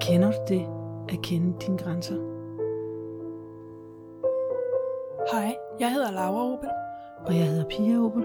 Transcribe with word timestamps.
Kender 0.00 0.30
du 0.30 0.54
det 0.54 0.66
at 1.14 1.22
kende 1.22 1.60
dine 1.60 1.78
grænser? 1.78 2.14
Hej, 5.32 5.56
jeg 5.80 5.92
hedder 5.92 6.10
Laura 6.10 6.52
Opel, 6.52 6.68
Og 7.26 7.36
jeg 7.36 7.46
hedder 7.46 7.64
Pia 7.68 7.98
Opel. 7.98 8.24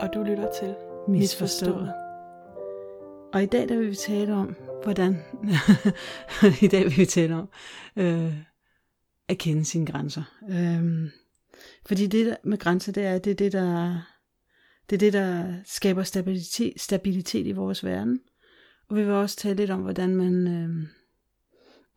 og 0.00 0.14
du 0.14 0.22
lytter 0.22 0.50
til 0.60 0.74
Misforstået. 1.08 1.92
Og 3.32 3.42
i 3.42 3.46
dag 3.46 3.68
der 3.68 3.76
vil 3.76 3.90
vi 3.90 3.94
tale 3.94 4.34
om, 4.34 4.56
hvordan... 4.82 5.24
I 6.62 6.68
dag 6.68 6.84
vil 6.84 6.96
vi 6.96 7.04
tale 7.04 7.34
om 7.34 7.48
øh, 7.96 8.34
at 9.28 9.38
kende 9.38 9.64
sine 9.64 9.86
grænser. 9.86 10.22
Øh, 10.50 11.10
fordi 11.86 12.06
det 12.06 12.26
der 12.26 12.36
med 12.42 12.58
grænser, 12.58 12.92
det 12.92 13.06
er 13.06 13.18
det, 13.18 13.30
er 13.30 13.34
det 13.34 13.52
der 13.52 14.00
det 14.90 14.96
er 14.96 15.00
det, 15.00 15.12
der 15.12 15.54
skaber 15.64 16.02
stabilitet, 16.02 16.80
stabilitet 16.80 17.46
i 17.46 17.52
vores 17.52 17.84
verden. 17.84 18.20
Og 18.88 18.96
vi 18.96 19.04
vil 19.04 19.12
også 19.12 19.36
tale 19.36 19.56
lidt 19.56 19.70
om, 19.70 19.80
hvordan 19.80 20.16
man 20.16 20.46
øh, 20.48 20.88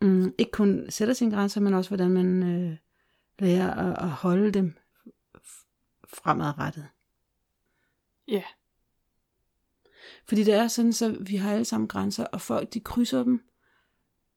mm, 0.09 0.33
ikke 0.38 0.52
kun 0.52 0.85
sætter 0.89 1.13
sine 1.13 1.31
grænser, 1.31 1.61
men 1.61 1.73
også 1.73 1.89
hvordan 1.89 2.11
man 2.11 2.43
øh, 2.43 2.77
lærer 3.39 3.73
at, 3.73 4.03
at 4.03 4.09
holde 4.09 4.52
dem 4.52 4.77
fremadrettet. 6.13 6.88
Ja, 8.27 8.43
Fordi 10.25 10.44
det 10.44 10.53
er 10.53 10.67
sådan, 10.67 10.94
så 10.94 11.17
vi 11.21 11.35
har 11.35 11.53
alle 11.53 11.66
sammen 11.66 11.88
grænser, 11.88 12.25
og 12.25 12.41
folk 12.41 12.73
de 12.73 12.80
krydser 12.80 13.23
dem. 13.23 13.41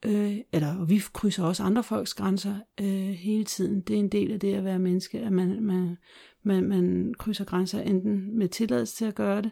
Øh, 0.04 0.38
eller 0.52 0.80
og 0.80 0.88
vi 0.88 1.02
krydser 1.12 1.44
også 1.44 1.62
andre 1.62 1.84
folks 1.84 2.14
grænser 2.14 2.60
øh, 2.80 3.10
hele 3.10 3.44
tiden. 3.44 3.80
Det 3.80 3.96
er 3.96 4.00
en 4.00 4.08
del 4.08 4.32
af 4.32 4.40
det 4.40 4.54
at 4.54 4.64
være 4.64 4.78
menneske, 4.78 5.20
at 5.20 5.32
man, 5.32 5.62
man, 5.62 5.98
man, 6.42 6.68
man 6.68 7.14
krydser 7.18 7.44
grænser 7.44 7.80
enten 7.80 8.38
med 8.38 8.48
tilladelse 8.48 8.96
til 8.96 9.04
at 9.04 9.14
gøre 9.14 9.42
det, 9.42 9.50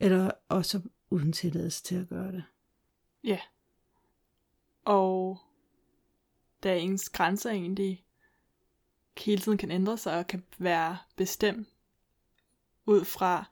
eller 0.00 0.30
også 0.48 0.80
uden 1.10 1.32
tilladelse 1.32 1.82
til 1.82 1.94
at 1.94 2.08
gøre 2.08 2.32
det. 2.32 2.44
ja. 3.24 3.38
Og 4.84 5.38
da 6.62 6.78
ens 6.78 7.08
grænser 7.08 7.50
egentlig 7.50 8.04
hele 9.18 9.40
tiden 9.40 9.58
kan 9.58 9.70
ændre 9.70 9.98
sig 9.98 10.18
og 10.18 10.26
kan 10.26 10.44
være 10.58 10.98
bestemt 11.16 11.68
ud 12.86 13.04
fra, 13.04 13.44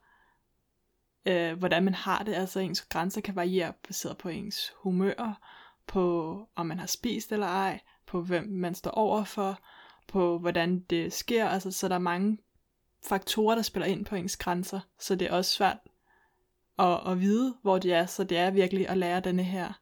øh, 1.27 1.59
hvordan 1.59 1.85
man 1.85 1.95
har 1.95 2.23
det. 2.23 2.35
Altså 2.35 2.61
ens 2.61 2.83
grænser 2.83 3.21
kan 3.21 3.37
variere 3.37 3.73
baseret 3.87 4.19
på 4.19 4.29
ens 4.29 4.73
humør, 4.77 5.41
på 5.87 6.37
om 6.57 6.67
man 6.67 6.79
har 6.79 6.87
spist 6.87 7.33
eller 7.33 7.47
ej, 7.47 7.81
på 8.07 8.23
hvem 8.23 8.49
man 8.49 8.75
står 8.75 8.91
overfor, 8.91 9.61
på 10.09 10.39
hvordan 10.39 10.81
det 10.81 11.13
sker. 11.13 11.49
Altså, 11.49 11.71
så 11.71 11.89
der 11.89 11.95
er 11.95 11.99
mange 11.99 12.39
faktorer, 13.09 13.55
der 13.55 13.63
spiller 13.63 13.87
ind 13.87 14.05
på 14.05 14.15
ens 14.15 14.37
grænser, 14.37 14.81
så 14.99 15.15
det 15.15 15.27
er 15.29 15.33
også 15.33 15.51
svært 15.51 15.79
at, 16.79 17.11
at 17.11 17.21
vide, 17.21 17.55
hvor 17.63 17.79
de 17.79 17.93
er. 17.93 18.07
Så 18.07 18.25
det 18.25 18.39
er 18.39 18.51
virkelig 18.51 18.89
at 18.89 18.99
lære 18.99 19.21
denne 19.21 19.43
her, 19.45 19.73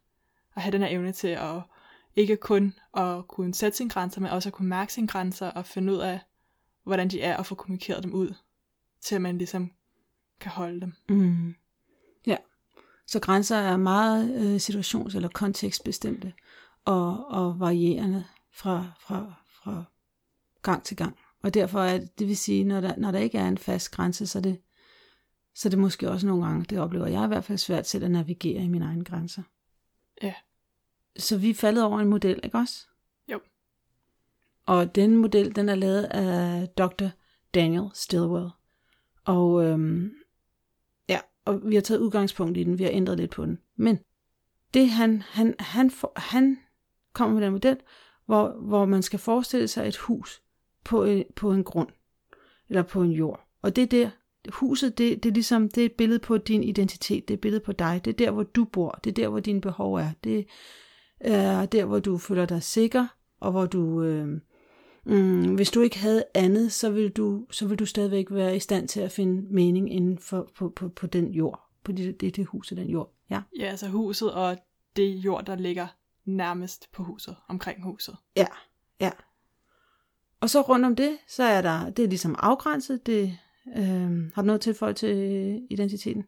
at 0.56 0.62
have 0.62 0.72
den 0.72 0.80
her 0.80 0.88
evne 0.88 1.12
til 1.12 1.28
at 1.28 1.62
ikke 2.16 2.36
kun 2.36 2.74
at 2.96 3.28
kunne 3.28 3.54
sætte 3.54 3.76
sine 3.76 3.90
grænser, 3.90 4.20
men 4.20 4.30
også 4.30 4.48
at 4.48 4.52
kunne 4.52 4.68
mærke 4.68 4.92
sine 4.92 5.06
grænser 5.06 5.50
og 5.50 5.66
finde 5.66 5.92
ud 5.92 5.98
af, 5.98 6.20
hvordan 6.84 7.08
de 7.08 7.22
er, 7.22 7.36
og 7.36 7.46
få 7.46 7.54
kommunikeret 7.54 8.02
dem 8.02 8.12
ud, 8.12 8.34
til 9.00 9.14
at 9.14 9.22
man 9.22 9.38
ligesom 9.38 9.72
kan 10.40 10.50
holde 10.50 10.80
dem. 10.80 10.92
Mm. 11.08 11.54
Ja, 12.26 12.36
så 13.10 13.20
grænser 13.20 13.56
er 13.56 13.76
meget 13.76 14.34
øh, 14.34 14.56
situations- 14.56 15.16
eller 15.16 15.28
kontekstbestemte 15.28 16.32
og, 16.84 17.26
og 17.26 17.60
varierende 17.60 18.24
fra, 18.52 18.92
fra, 19.00 19.34
fra 19.48 19.84
gang 20.62 20.82
til 20.82 20.96
gang. 20.96 21.16
Og 21.42 21.54
derfor 21.54 21.80
er 21.80 21.98
det, 21.98 22.18
det 22.18 22.28
vil 22.28 22.36
sige, 22.36 22.64
når 22.64 22.80
der, 22.80 22.96
når 22.96 23.10
der 23.10 23.18
ikke 23.18 23.38
er 23.38 23.48
en 23.48 23.58
fast 23.58 23.90
grænse, 23.90 24.26
så 24.26 24.38
er 24.38 24.42
det, 24.42 24.60
så 25.54 25.68
er 25.68 25.70
det 25.70 25.78
måske 25.78 26.10
også 26.10 26.26
nogle 26.26 26.46
gange, 26.46 26.64
det 26.64 26.78
oplever 26.78 27.06
jeg 27.06 27.24
i 27.24 27.26
hvert 27.26 27.44
fald 27.44 27.58
svært 27.58 27.88
selv 27.88 28.04
at 28.04 28.10
navigere 28.10 28.62
i 28.62 28.68
mine 28.68 28.84
egne 28.84 29.04
grænser. 29.04 29.42
Ja. 30.22 30.34
Så 31.16 31.38
vi 31.38 31.50
er 31.50 31.54
faldet 31.54 31.84
over 31.84 32.00
en 32.00 32.08
model, 32.08 32.40
ikke 32.44 32.58
også? 32.58 32.86
Jo. 33.32 33.40
Og 34.66 34.94
den 34.94 35.16
model, 35.16 35.56
den 35.56 35.68
er 35.68 35.74
lavet 35.74 36.04
af 36.04 36.68
Dr. 36.68 37.06
Daniel 37.54 37.88
Stilwell. 37.94 38.48
Og 39.24 39.64
øhm, 39.64 40.12
og 41.44 41.60
vi 41.64 41.74
har 41.74 41.82
taget 41.82 42.00
udgangspunkt 42.00 42.56
i 42.56 42.64
den, 42.64 42.78
vi 42.78 42.84
har 42.84 42.90
ændret 42.90 43.18
lidt 43.18 43.30
på 43.30 43.44
den. 43.44 43.58
Men 43.76 43.98
det 44.74 44.88
han, 44.88 45.22
han, 45.22 45.54
han, 45.58 45.90
for, 45.90 46.12
han 46.16 46.58
kommer 47.12 47.34
med 47.34 47.44
den 47.44 47.52
model, 47.52 47.76
hvor, 48.26 48.56
hvor 48.60 48.84
man 48.84 49.02
skal 49.02 49.18
forestille 49.18 49.68
sig 49.68 49.88
et 49.88 49.96
hus 49.96 50.42
på 50.84 51.04
en, 51.04 51.24
på 51.36 51.52
en 51.52 51.64
grund, 51.64 51.88
eller 52.68 52.82
på 52.82 53.02
en 53.02 53.10
jord. 53.10 53.46
Og 53.62 53.76
det 53.76 53.90
der, 53.90 54.10
huset, 54.48 54.98
det, 54.98 55.22
det 55.22 55.28
er 55.28 55.34
ligesom, 55.34 55.68
det 55.68 55.80
er 55.80 55.86
et 55.86 55.92
billede 55.92 56.18
på 56.18 56.38
din 56.38 56.64
identitet, 56.64 57.28
det 57.28 57.34
er 57.34 57.36
et 57.36 57.40
billede 57.40 57.64
på 57.64 57.72
dig, 57.72 58.00
det 58.04 58.10
er 58.10 58.16
der, 58.16 58.30
hvor 58.30 58.42
du 58.42 58.64
bor, 58.64 59.00
det 59.04 59.10
er 59.10 59.14
der, 59.14 59.28
hvor 59.28 59.40
dine 59.40 59.60
behov 59.60 59.94
er, 59.94 60.10
det 60.24 60.46
er 61.20 61.60
øh, 61.60 61.68
der, 61.72 61.84
hvor 61.84 61.98
du 61.98 62.18
føler 62.18 62.46
dig 62.46 62.62
sikker, 62.62 63.06
og 63.40 63.50
hvor 63.50 63.66
du, 63.66 64.02
øh, 64.02 64.40
mm, 65.10 65.54
hvis 65.54 65.70
du 65.70 65.80
ikke 65.80 65.98
havde 65.98 66.24
andet, 66.34 66.72
så 66.72 66.90
vil 66.90 67.10
du, 67.10 67.46
så 67.50 67.66
vil 67.66 67.78
du 67.78 67.86
stadigvæk 67.86 68.26
være 68.30 68.56
i 68.56 68.60
stand 68.60 68.88
til 68.88 69.00
at 69.00 69.12
finde 69.12 69.54
mening 69.54 69.92
inden 69.92 70.18
for, 70.18 70.50
på, 70.56 70.68
på, 70.68 70.88
på 70.88 71.06
den 71.06 71.32
jord, 71.32 71.60
på 71.84 71.92
det, 71.92 72.20
det, 72.20 72.36
det 72.36 72.46
hus 72.46 72.70
og 72.70 72.76
den 72.76 72.88
jord. 72.88 73.12
Ja. 73.30 73.42
Ja, 73.58 73.64
altså 73.64 73.88
huset 73.88 74.32
og 74.32 74.58
det 74.96 75.10
jord, 75.10 75.44
der 75.44 75.56
ligger 75.56 75.86
nærmest 76.24 76.92
på 76.92 77.02
huset, 77.02 77.36
omkring 77.48 77.82
huset. 77.82 78.16
Ja, 78.36 78.46
ja. 79.00 79.10
Og 80.40 80.50
så 80.50 80.60
rundt 80.60 80.86
om 80.86 80.96
det, 80.96 81.18
så 81.28 81.42
er 81.42 81.62
der, 81.62 81.90
det 81.90 82.04
er 82.04 82.08
ligesom 82.08 82.36
afgrænset, 82.38 83.06
det, 83.06 83.38
øh, 83.76 84.32
har 84.34 84.42
du 84.42 84.46
noget 84.46 84.60
tilføjet 84.60 84.96
til 84.96 85.16
identiteten? 85.70 86.24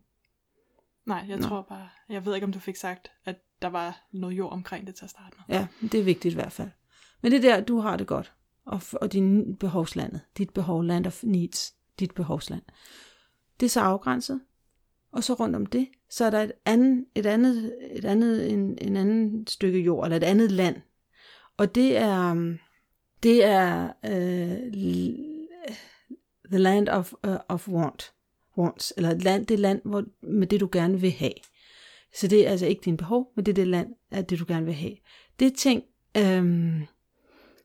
Nej, 1.07 1.25
jeg 1.29 1.37
Nå. 1.37 1.43
tror 1.43 1.63
bare, 1.63 1.89
jeg 2.09 2.27
ved 2.27 2.35
ikke, 2.35 2.45
om 2.45 2.53
du 2.53 2.59
fik 2.59 2.77
sagt, 2.77 3.13
at 3.25 3.37
der 3.63 3.69
var 3.69 4.07
noget 4.13 4.39
jord 4.39 4.53
omkring 4.53 4.87
det 4.87 4.95
til 4.95 5.05
at 5.05 5.11
starte 5.11 5.37
med. 5.37 5.57
Ja, 5.57 5.67
det 5.83 6.01
er 6.01 6.05
vigtigt 6.05 6.33
i 6.33 6.35
hvert 6.35 6.53
fald. 6.53 6.71
Men 7.23 7.33
det 7.33 7.45
er 7.45 7.57
der, 7.57 7.65
du 7.65 7.79
har 7.79 7.97
det 7.97 8.07
godt. 8.07 8.33
Og, 8.67 8.81
og 9.01 9.13
din 9.13 9.57
behovslandet. 9.57 10.21
Dit 10.39 10.51
behov, 10.51 10.85
land 10.85 11.07
of 11.07 11.25
needs. 11.25 11.75
Dit 12.01 12.15
behovsland. 12.15 12.63
Det 13.61 13.67
er 13.67 13.71
så 13.71 13.81
afgrænset. 13.81 14.41
Og 15.13 15.25
så 15.25 15.35
rundt 15.35 15.57
om 15.57 15.67
det, 15.67 15.89
så 16.11 16.25
er 16.25 16.31
der 16.31 16.43
et 16.43 16.53
andet, 16.65 17.05
et 17.15 17.27
andet, 17.27 17.75
et 17.91 18.05
andet 18.05 18.53
en, 18.53 18.79
en 18.81 18.97
anden 18.97 19.47
stykke 19.47 19.79
jord, 19.79 20.05
eller 20.05 20.17
et 20.17 20.25
andet 20.25 20.53
land. 20.53 20.77
Og 21.57 21.75
det 21.75 21.97
er, 21.97 22.31
um, 22.31 22.59
det 23.23 23.45
er 23.45 23.93
uh, 24.05 24.73
the 26.51 26.59
land 26.59 26.89
of, 26.89 27.13
uh, 27.27 27.37
of 27.49 27.69
want. 27.69 28.13
Wants, 28.59 28.93
eller 28.97 29.11
et 29.11 29.23
land, 29.23 29.47
det 29.47 29.59
land 29.59 29.81
hvor, 29.85 30.05
med 30.23 30.47
det, 30.47 30.61
du 30.61 30.69
gerne 30.73 31.01
vil 31.01 31.11
have. 31.11 31.33
Så 32.15 32.29
det 32.29 32.47
er 32.47 32.51
altså 32.51 32.67
ikke 32.67 32.83
din 32.85 32.97
behov, 32.97 33.33
men 33.37 33.47
det 33.47 33.53
er 33.53 33.55
det 33.55 33.69
land, 33.69 33.95
er 34.11 34.23
det 34.23 34.39
du 34.39 34.45
gerne 34.49 34.67
vil 34.67 34.75
have. 34.75 34.97
Det 35.39 35.47
er 35.47 35.57
ting, 35.57 35.83
øhm, 36.17 36.83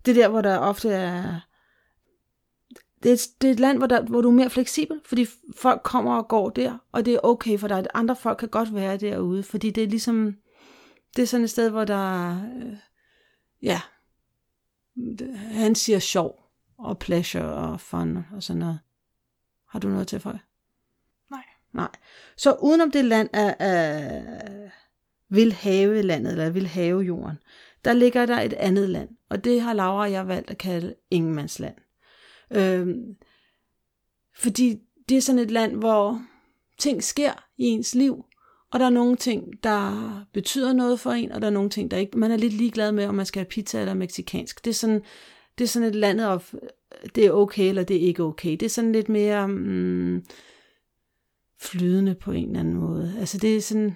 det 0.08 0.18
er 0.18 0.22
der, 0.22 0.30
hvor 0.30 0.42
der 0.42 0.58
ofte 0.58 0.90
er, 0.90 1.40
det 3.04 3.10
er, 3.10 3.14
et, 3.14 3.28
det 3.42 3.48
er 3.48 3.52
et 3.52 3.60
land, 3.60 3.78
hvor, 3.78 3.88
der, 3.88 4.02
hvor 4.02 4.22
du 4.22 4.28
er 4.28 4.34
mere 4.34 4.50
fleksibel, 4.50 5.02
fordi 5.06 5.26
folk 5.56 5.82
kommer 5.84 6.18
og 6.18 6.28
går 6.28 6.50
der, 6.50 6.78
og 6.92 7.06
det 7.06 7.14
er 7.14 7.20
okay 7.24 7.60
for 7.60 7.68
dig. 7.68 7.86
Andre 7.94 8.16
folk 8.16 8.38
kan 8.38 8.50
godt 8.50 8.76
være 8.76 8.98
derude, 8.98 9.44
fordi 9.44 9.70
det 9.70 9.84
er 9.84 9.88
ligesom, 9.88 10.36
det 11.16 11.22
er 11.22 11.28
sådan 11.28 11.44
et 11.44 11.50
sted, 11.50 11.70
hvor 11.70 11.86
der, 11.86 12.32
øh, 12.56 12.74
ja, 13.62 13.82
han 15.36 15.76
siger 15.76 16.00
sjov, 16.00 16.48
og 16.78 17.00
pleasure, 17.00 17.54
og 17.54 17.82
fun, 17.82 18.26
og 18.34 18.44
sådan 18.44 18.60
noget. 18.60 18.80
Har 19.70 19.80
du 19.80 19.88
noget 19.88 20.08
til 20.08 20.20
for? 20.20 20.40
Nej. 21.32 21.44
Nej. 21.74 21.90
Så 22.38 22.56
udenom 22.62 22.92
det 22.92 23.06
land 23.06 23.30
af, 23.34 23.56
af 23.60 24.72
vil 25.30 25.54
have 25.54 26.02
landet, 26.02 26.32
eller 26.32 26.50
vil 26.50 26.68
have 26.68 27.02
jorden, 27.02 27.38
der 27.86 27.94
ligger 27.94 28.26
der 28.26 28.42
et 28.42 28.54
andet 28.54 28.90
land, 28.90 29.10
og 29.30 29.44
det 29.44 29.62
har 29.62 29.74
Laura 29.74 30.02
og 30.02 30.12
jeg 30.12 30.28
valgt 30.28 30.52
at 30.52 30.58
kalde 30.58 30.96
Ingemandsland. 31.12 31.76
Øhm, 32.52 33.16
fordi 34.36 34.76
det 35.10 35.18
er 35.18 35.22
sådan 35.22 35.40
et 35.40 35.52
land, 35.52 35.76
hvor 35.76 36.22
ting 36.78 37.04
sker 37.04 37.48
i 37.58 37.64
ens 37.64 37.96
liv, 37.96 38.26
og 38.72 38.80
der 38.80 38.86
er 38.86 38.90
nogle 38.90 39.16
ting, 39.16 39.64
der 39.64 40.26
betyder 40.34 40.74
noget 40.74 41.00
for 41.00 41.12
en, 41.12 41.32
og 41.32 41.42
der 41.42 41.48
er 41.48 41.52
nogle 41.52 41.70
ting, 41.70 41.92
der 41.92 41.98
ikke... 41.98 42.18
Man 42.18 42.32
er 42.32 42.38
lidt 42.38 42.54
ligeglad 42.54 42.92
med, 42.92 43.06
om 43.06 43.16
man 43.16 43.26
skal 43.26 43.40
have 43.40 43.50
pizza 43.50 43.80
eller 43.80 43.94
meksikansk. 43.94 44.66
Det 44.66 44.70
er 44.70 44.76
sådan, 44.76 45.02
det 45.58 45.64
er 45.64 45.68
sådan 45.68 45.88
et 45.88 45.96
land 45.96 46.22
af, 46.22 46.42
det 47.16 47.26
er 47.26 47.32
okay, 47.32 47.70
eller 47.70 47.84
det 47.84 47.96
er 47.96 48.08
ikke 48.08 48.24
okay. 48.24 48.52
Det 48.52 48.64
er 48.64 48.70
sådan 48.70 48.92
lidt 48.92 49.10
mere 49.10 49.48
mm, 49.48 50.26
flydende 51.62 52.16
på 52.16 52.32
en 52.32 52.48
eller 52.48 52.60
anden 52.60 52.74
måde. 52.74 53.16
Altså 53.20 53.38
det 53.38 53.58
er 53.58 53.62
sådan... 53.62 53.96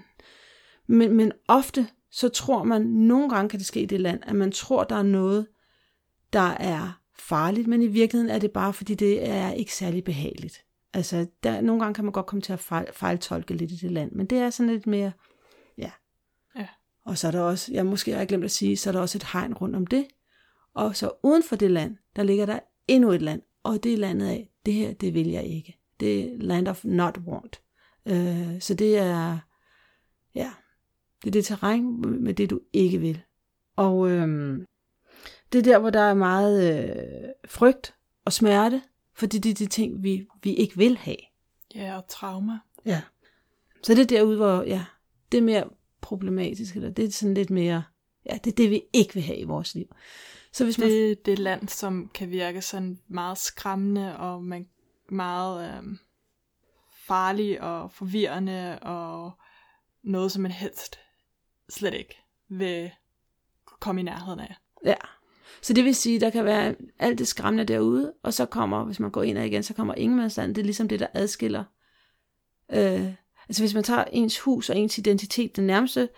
Men, 0.88 1.14
men 1.14 1.32
ofte, 1.48 1.88
så 2.12 2.30
tror 2.30 2.64
man, 2.64 2.82
nogle 2.82 3.30
gange 3.30 3.50
kan 3.50 3.60
det 3.60 3.68
ske 3.68 3.82
i 3.82 3.86
det 3.86 4.02
land, 4.02 4.20
at 4.24 4.36
man 4.36 4.52
tror, 4.52 4.84
der 4.84 4.96
er 4.96 5.04
noget, 5.04 5.48
der 6.34 6.50
er 6.50 7.02
farligt, 7.20 7.68
men 7.68 7.82
i 7.82 7.88
virkeligheden 7.88 8.36
er 8.36 8.40
det 8.40 8.52
bare, 8.52 8.74
fordi 8.74 8.96
det 8.96 9.30
er 9.30 9.52
ikke 9.52 9.76
særlig 9.76 10.04
behageligt. 10.04 10.66
Altså, 10.94 11.28
der, 11.44 11.62
nogle 11.62 11.82
gange 11.82 11.94
kan 11.94 12.04
man 12.04 12.12
godt 12.12 12.26
komme 12.26 12.42
til 12.42 12.54
at 12.54 12.60
fejl, 12.60 12.88
fejltolke 12.94 13.54
lidt 13.54 13.72
i 13.72 13.76
det 13.76 13.92
land, 13.92 14.12
men 14.12 14.26
det 14.26 14.38
er 14.38 14.50
sådan 14.50 14.74
lidt 14.74 14.88
mere, 14.88 15.12
ja. 15.78 15.92
Ja. 16.56 16.68
Og 17.06 17.18
så 17.18 17.28
er 17.28 17.32
der 17.32 17.42
også, 17.42 17.74
jeg 17.74 17.86
måske 17.86 18.12
har 18.12 18.18
jeg 18.18 18.28
glemt 18.28 18.44
at 18.44 18.52
sige, 18.52 18.78
så 18.78 18.90
er 18.90 18.92
der 18.92 19.00
også 19.00 19.18
et 19.18 19.28
hegn 19.34 19.54
rundt 19.54 19.76
om 19.76 19.88
det. 19.88 20.08
Og 20.74 20.96
så 20.96 21.12
uden 21.24 21.44
for 21.44 21.56
det 21.56 21.72
land, 21.72 21.98
der 22.16 22.24
ligger 22.24 22.46
der 22.46 22.60
endnu 22.88 23.12
et 23.12 23.22
land, 23.22 23.42
og 23.64 23.84
det 23.84 23.94
er 23.94 23.98
landet 23.98 24.28
af, 24.28 24.50
det 24.66 24.74
her, 24.74 24.94
det 24.94 25.14
vil 25.14 25.28
jeg 25.28 25.44
ikke. 25.44 25.78
Det 26.00 26.20
er 26.20 26.38
land 26.38 26.68
of 26.68 26.86
not 26.86 27.18
want. 27.18 27.62
Øh, 28.06 28.62
så 28.62 28.74
det 28.74 28.98
er, 28.98 29.38
ja, 30.36 30.52
det 31.24 31.28
er 31.28 31.32
det 31.32 31.46
terræn 31.46 32.02
med 32.24 32.34
det, 32.34 32.50
du 32.50 32.60
ikke 32.74 33.00
vil. 33.00 33.22
Og 33.76 34.10
øh, 34.12 34.58
det 35.54 35.60
er 35.60 35.64
der, 35.64 35.80
hvor 35.80 35.90
der 35.90 36.02
er 36.02 36.14
meget 36.14 36.84
øh, 36.84 37.30
frygt 37.46 37.96
og 38.26 38.34
smerte, 38.34 38.82
fordi 39.14 39.38
det 39.38 39.50
er 39.50 39.56
de 39.56 39.66
ting, 39.66 40.04
vi, 40.04 40.28
vi 40.44 40.54
ikke 40.54 40.78
vil 40.78 40.98
have. 40.98 41.18
Ja, 41.76 41.98
og 41.98 42.08
trauma. 42.08 42.60
Ja. 42.86 43.02
Så 43.84 43.94
det 43.94 44.02
er 44.02 44.06
derude, 44.06 44.38
hvor 44.38 44.62
ja, 44.62 44.86
det 45.32 45.38
er 45.38 45.42
mere 45.42 45.70
problematisk, 46.02 46.76
eller 46.76 46.90
det 46.90 47.06
er 47.06 47.12
sådan 47.12 47.34
lidt 47.34 47.50
mere, 47.50 47.84
ja, 48.26 48.38
det 48.44 48.52
er 48.52 48.56
det, 48.56 48.70
vi 48.70 48.82
ikke 48.94 49.14
vil 49.14 49.24
have 49.24 49.38
i 49.38 49.44
vores 49.44 49.76
liv. 49.76 49.86
Så 50.52 50.64
hvis 50.64 50.78
man... 50.78 50.90
det, 50.90 51.26
det 51.26 51.40
land, 51.40 51.68
som 51.68 52.12
kan 52.14 52.30
virke 52.30 52.62
sådan 52.62 53.00
meget 53.08 53.38
skræmmende, 53.38 54.18
og 54.18 54.44
man 54.44 54.70
meget 55.10 55.78
øh, 55.78 55.98
farlig 56.92 57.62
og 57.62 57.92
forvirrende, 57.92 58.80
og 58.80 59.32
noget, 60.04 60.32
som 60.32 60.42
man 60.42 60.52
helst 60.52 61.00
slet 61.72 61.94
ikke 61.94 62.18
vil 62.50 62.92
komme 63.80 64.02
i 64.02 64.04
nærheden 64.04 64.40
af. 64.40 64.56
Ja. 64.86 64.96
Så 65.62 65.74
det 65.74 65.86
vil 65.86 65.96
sige, 65.96 66.20
der 66.20 66.30
kan 66.30 66.46
være 66.46 66.76
alt 67.00 67.20
det 67.20 67.28
skræmmende 67.28 67.74
derude, 67.74 68.14
og 68.24 68.34
så 68.34 68.46
kommer, 68.46 68.84
hvis 68.84 69.00
man 69.00 69.12
går 69.12 69.24
ind 69.24 69.38
og 69.38 69.46
igen, 69.46 69.64
så 69.64 69.74
kommer 69.74 69.94
ingenmandsland. 69.96 70.56
Det 70.56 70.62
er 70.62 70.66
ligesom 70.66 70.88
det, 70.88 71.00
der 71.00 71.08
adskiller. 71.14 71.64
Øh, 72.74 73.14
altså 73.50 73.62
hvis 73.62 73.74
man 73.74 73.84
tager 73.84 74.04
ens 74.04 74.40
hus 74.40 74.70
og 74.70 74.78
ens 74.78 74.98
identitet, 74.98 75.56
det 75.56 75.64
nærmeste 75.64 76.10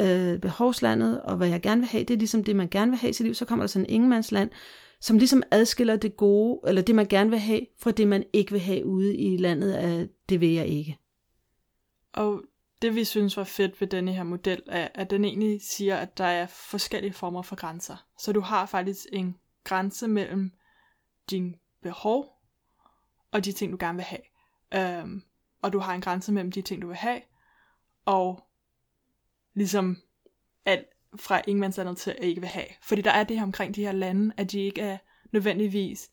øh, 0.00 0.38
behovslandet, 0.38 1.22
og 1.22 1.36
hvad 1.36 1.48
jeg 1.48 1.62
gerne 1.62 1.80
vil 1.80 1.88
have, 1.88 2.04
det 2.04 2.14
er 2.14 2.18
ligesom 2.18 2.44
det, 2.44 2.56
man 2.56 2.68
gerne 2.68 2.90
vil 2.90 2.98
have 2.98 3.10
i 3.10 3.12
sit 3.12 3.26
liv, 3.26 3.34
så 3.34 3.44
kommer 3.44 3.62
der 3.62 3.68
sådan 3.68 3.86
en 3.86 3.94
ingenmandsland, 3.94 4.50
som 5.00 5.18
ligesom 5.18 5.42
adskiller 5.50 5.96
det 5.96 6.16
gode, 6.16 6.60
eller 6.68 6.82
det, 6.82 6.94
man 6.94 7.06
gerne 7.06 7.30
vil 7.30 7.38
have, 7.38 7.60
fra 7.78 7.90
det, 7.90 8.08
man 8.08 8.24
ikke 8.32 8.52
vil 8.52 8.60
have 8.60 8.86
ude 8.86 9.16
i 9.16 9.36
landet, 9.36 9.72
af 9.72 10.08
det 10.28 10.40
vil 10.40 10.52
jeg 10.52 10.66
ikke. 10.66 10.98
Og 12.12 12.42
det 12.82 12.94
vi 12.94 13.04
synes 13.04 13.36
var 13.36 13.44
fedt 13.44 13.80
ved 13.80 13.88
denne 13.88 14.12
her 14.12 14.22
model, 14.22 14.62
er, 14.66 14.88
at 14.94 15.10
den 15.10 15.24
egentlig 15.24 15.62
siger, 15.62 15.96
at 15.96 16.18
der 16.18 16.24
er 16.24 16.46
forskellige 16.46 17.12
former 17.12 17.42
for 17.42 17.56
grænser. 17.56 18.06
Så 18.18 18.32
du 18.32 18.40
har 18.40 18.66
faktisk 18.66 19.06
en 19.12 19.38
grænse 19.64 20.08
mellem 20.08 20.52
dine 21.30 21.54
behov 21.82 22.36
og 23.32 23.44
de 23.44 23.52
ting, 23.52 23.72
du 23.72 23.76
gerne 23.80 23.96
vil 23.96 24.04
have. 24.04 24.20
Øhm, 24.74 25.22
og 25.62 25.72
du 25.72 25.78
har 25.78 25.94
en 25.94 26.00
grænse 26.00 26.32
mellem 26.32 26.52
de 26.52 26.62
ting, 26.62 26.82
du 26.82 26.86
vil 26.86 26.96
have, 26.96 27.20
og 28.04 28.46
ligesom 29.54 29.96
alt 30.64 30.86
fra 31.16 31.42
ingenmandslandet 31.46 31.98
til 31.98 32.10
at 32.10 32.24
ikke 32.24 32.40
vil 32.40 32.50
have. 32.50 32.66
Fordi 32.82 33.02
der 33.02 33.10
er 33.10 33.24
det 33.24 33.36
her 33.36 33.44
omkring 33.44 33.74
de 33.74 33.84
her 33.84 33.92
lande, 33.92 34.34
at 34.36 34.52
de 34.52 34.60
ikke 34.60 34.80
er 34.80 34.98
nødvendigvis 35.32 36.10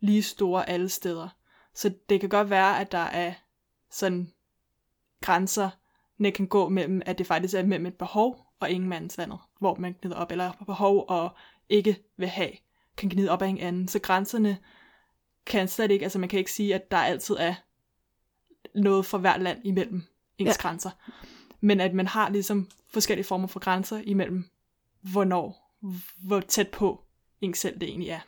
lige 0.00 0.22
store 0.22 0.68
alle 0.68 0.88
steder. 0.88 1.28
Så 1.74 1.94
det 2.08 2.20
kan 2.20 2.28
godt 2.28 2.50
være, 2.50 2.80
at 2.80 2.92
der 2.92 2.98
er 2.98 3.34
sådan 3.90 4.32
grænser, 5.20 5.70
kan 6.28 6.46
gå 6.46 6.68
mellem, 6.68 7.02
at 7.06 7.18
det 7.18 7.26
faktisk 7.26 7.54
er 7.54 7.62
mellem 7.62 7.86
et 7.86 7.94
behov 7.94 8.46
og 8.60 8.70
ingenmandslandet, 8.70 9.38
hvor 9.58 9.74
man 9.74 9.96
gnider 10.02 10.16
op, 10.16 10.30
eller 10.30 10.52
behov 10.66 11.04
og 11.08 11.30
ikke 11.68 11.96
vil 12.16 12.28
have, 12.28 12.50
kan 12.96 13.08
gnide 13.08 13.30
op 13.30 13.42
af 13.42 13.46
en 13.46 13.58
anden. 13.58 13.88
Så 13.88 13.98
grænserne 13.98 14.58
kan 15.46 15.68
slet 15.68 15.90
ikke, 15.90 16.02
altså 16.02 16.18
man 16.18 16.28
kan 16.28 16.38
ikke 16.38 16.52
sige, 16.52 16.74
at 16.74 16.90
der 16.90 16.96
altid 16.96 17.36
er 17.38 17.54
noget 18.74 19.06
for 19.06 19.18
hver 19.18 19.38
land 19.38 19.58
imellem 19.64 20.02
ens 20.38 20.48
ja. 20.48 20.52
grænser. 20.60 20.90
Men 21.60 21.80
at 21.80 21.94
man 21.94 22.06
har 22.06 22.30
ligesom 22.30 22.68
forskellige 22.92 23.26
former 23.26 23.46
for 23.46 23.60
grænser 23.60 24.00
imellem, 24.04 24.44
hvornår, 25.00 25.76
hvor 26.26 26.40
tæt 26.40 26.68
på 26.68 27.04
en 27.40 27.54
selv 27.54 27.80
det 27.80 27.88
egentlig 27.88 28.08
er. 28.08 28.20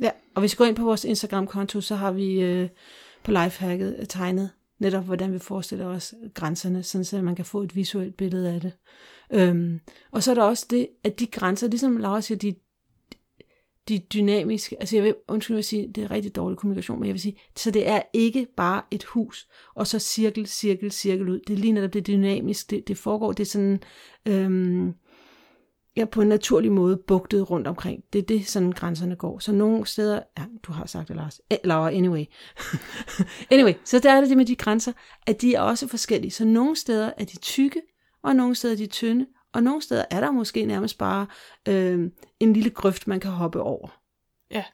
Ja, 0.00 0.10
og 0.34 0.40
hvis 0.40 0.52
vi 0.52 0.56
går 0.56 0.64
ind 0.64 0.76
på 0.76 0.84
vores 0.84 1.04
Instagram-konto, 1.04 1.80
så 1.80 1.94
har 1.94 2.10
vi 2.10 2.40
øh, 2.40 2.68
på 3.24 3.30
lifehacket 3.30 4.06
tegnet 4.08 4.50
netop, 4.78 5.04
hvordan 5.04 5.32
vi 5.32 5.38
forestiller 5.38 5.86
os 5.86 6.14
grænserne, 6.34 6.82
sådan 6.82 7.04
så 7.04 7.22
man 7.22 7.34
kan 7.34 7.44
få 7.44 7.62
et 7.62 7.76
visuelt 7.76 8.16
billede 8.16 8.52
af 8.54 8.60
det. 8.60 8.72
Øhm, 9.32 9.80
og 10.10 10.22
så 10.22 10.30
er 10.30 10.34
der 10.34 10.42
også 10.42 10.66
det, 10.70 10.88
at 11.04 11.20
de 11.20 11.26
grænser, 11.26 11.68
ligesom 11.68 11.96
Laura 11.96 12.20
siger, 12.20 12.38
de, 12.38 12.54
de 13.88 13.98
dynamiske, 13.98 14.76
altså 14.80 14.96
jeg 14.96 15.04
vil, 15.04 15.14
undskyld 15.28 15.58
at 15.58 15.64
sige, 15.64 15.92
det 15.94 16.04
er 16.04 16.10
rigtig 16.10 16.36
dårlig 16.36 16.58
kommunikation, 16.58 16.98
men 16.98 17.06
jeg 17.06 17.14
vil 17.14 17.20
sige, 17.20 17.40
så 17.56 17.70
det 17.70 17.88
er 17.88 18.02
ikke 18.12 18.46
bare 18.56 18.82
et 18.90 19.04
hus, 19.04 19.48
og 19.74 19.86
så 19.86 19.98
cirkel, 19.98 20.46
cirkel, 20.46 20.92
cirkel 20.92 21.28
ud. 21.28 21.40
Det 21.48 21.58
ligner, 21.58 21.84
at 21.84 21.92
det 21.92 21.98
er 21.98 22.04
dynamisk, 22.04 22.70
det, 22.70 22.88
det 22.88 22.96
foregår, 22.96 23.32
det 23.32 23.40
er 23.40 23.50
sådan, 23.50 23.82
øhm, 24.28 24.94
ja, 25.98 26.04
på 26.04 26.20
en 26.22 26.28
naturlig 26.28 26.72
måde 26.72 26.96
bugtet 26.96 27.50
rundt 27.50 27.66
omkring. 27.66 28.04
Det 28.12 28.18
er 28.18 28.22
det, 28.22 28.46
sådan 28.46 28.72
grænserne 28.72 29.16
går. 29.16 29.38
Så 29.38 29.52
nogle 29.52 29.86
steder, 29.86 30.20
ja, 30.38 30.44
du 30.62 30.72
har 30.72 30.86
sagt 30.86 31.08
det, 31.08 31.16
Lars, 31.16 31.40
eh, 31.50 31.58
Laura, 31.64 31.92
anyway. 31.92 32.24
anyway, 33.52 33.72
så 33.84 33.98
der 33.98 34.12
er 34.12 34.20
det 34.20 34.28
det 34.28 34.36
med 34.36 34.46
de 34.46 34.56
grænser, 34.56 34.92
at 35.26 35.40
de 35.40 35.54
er 35.54 35.60
også 35.60 35.88
forskellige. 35.88 36.30
Så 36.30 36.44
nogle 36.44 36.76
steder 36.76 37.12
er 37.16 37.24
de 37.24 37.38
tykke, 37.38 37.82
og 38.22 38.36
nogle 38.36 38.54
steder 38.54 38.74
er 38.74 38.78
de 38.78 38.86
tynde, 38.86 39.26
og 39.52 39.62
nogle 39.62 39.82
steder 39.82 40.04
er 40.10 40.20
der 40.20 40.30
måske 40.30 40.66
nærmest 40.66 40.98
bare 40.98 41.26
øh, 41.68 42.10
en 42.40 42.52
lille 42.52 42.70
grøft, 42.70 43.06
man 43.06 43.20
kan 43.20 43.30
hoppe 43.30 43.62
over. 43.62 43.88
Ja. 44.50 44.64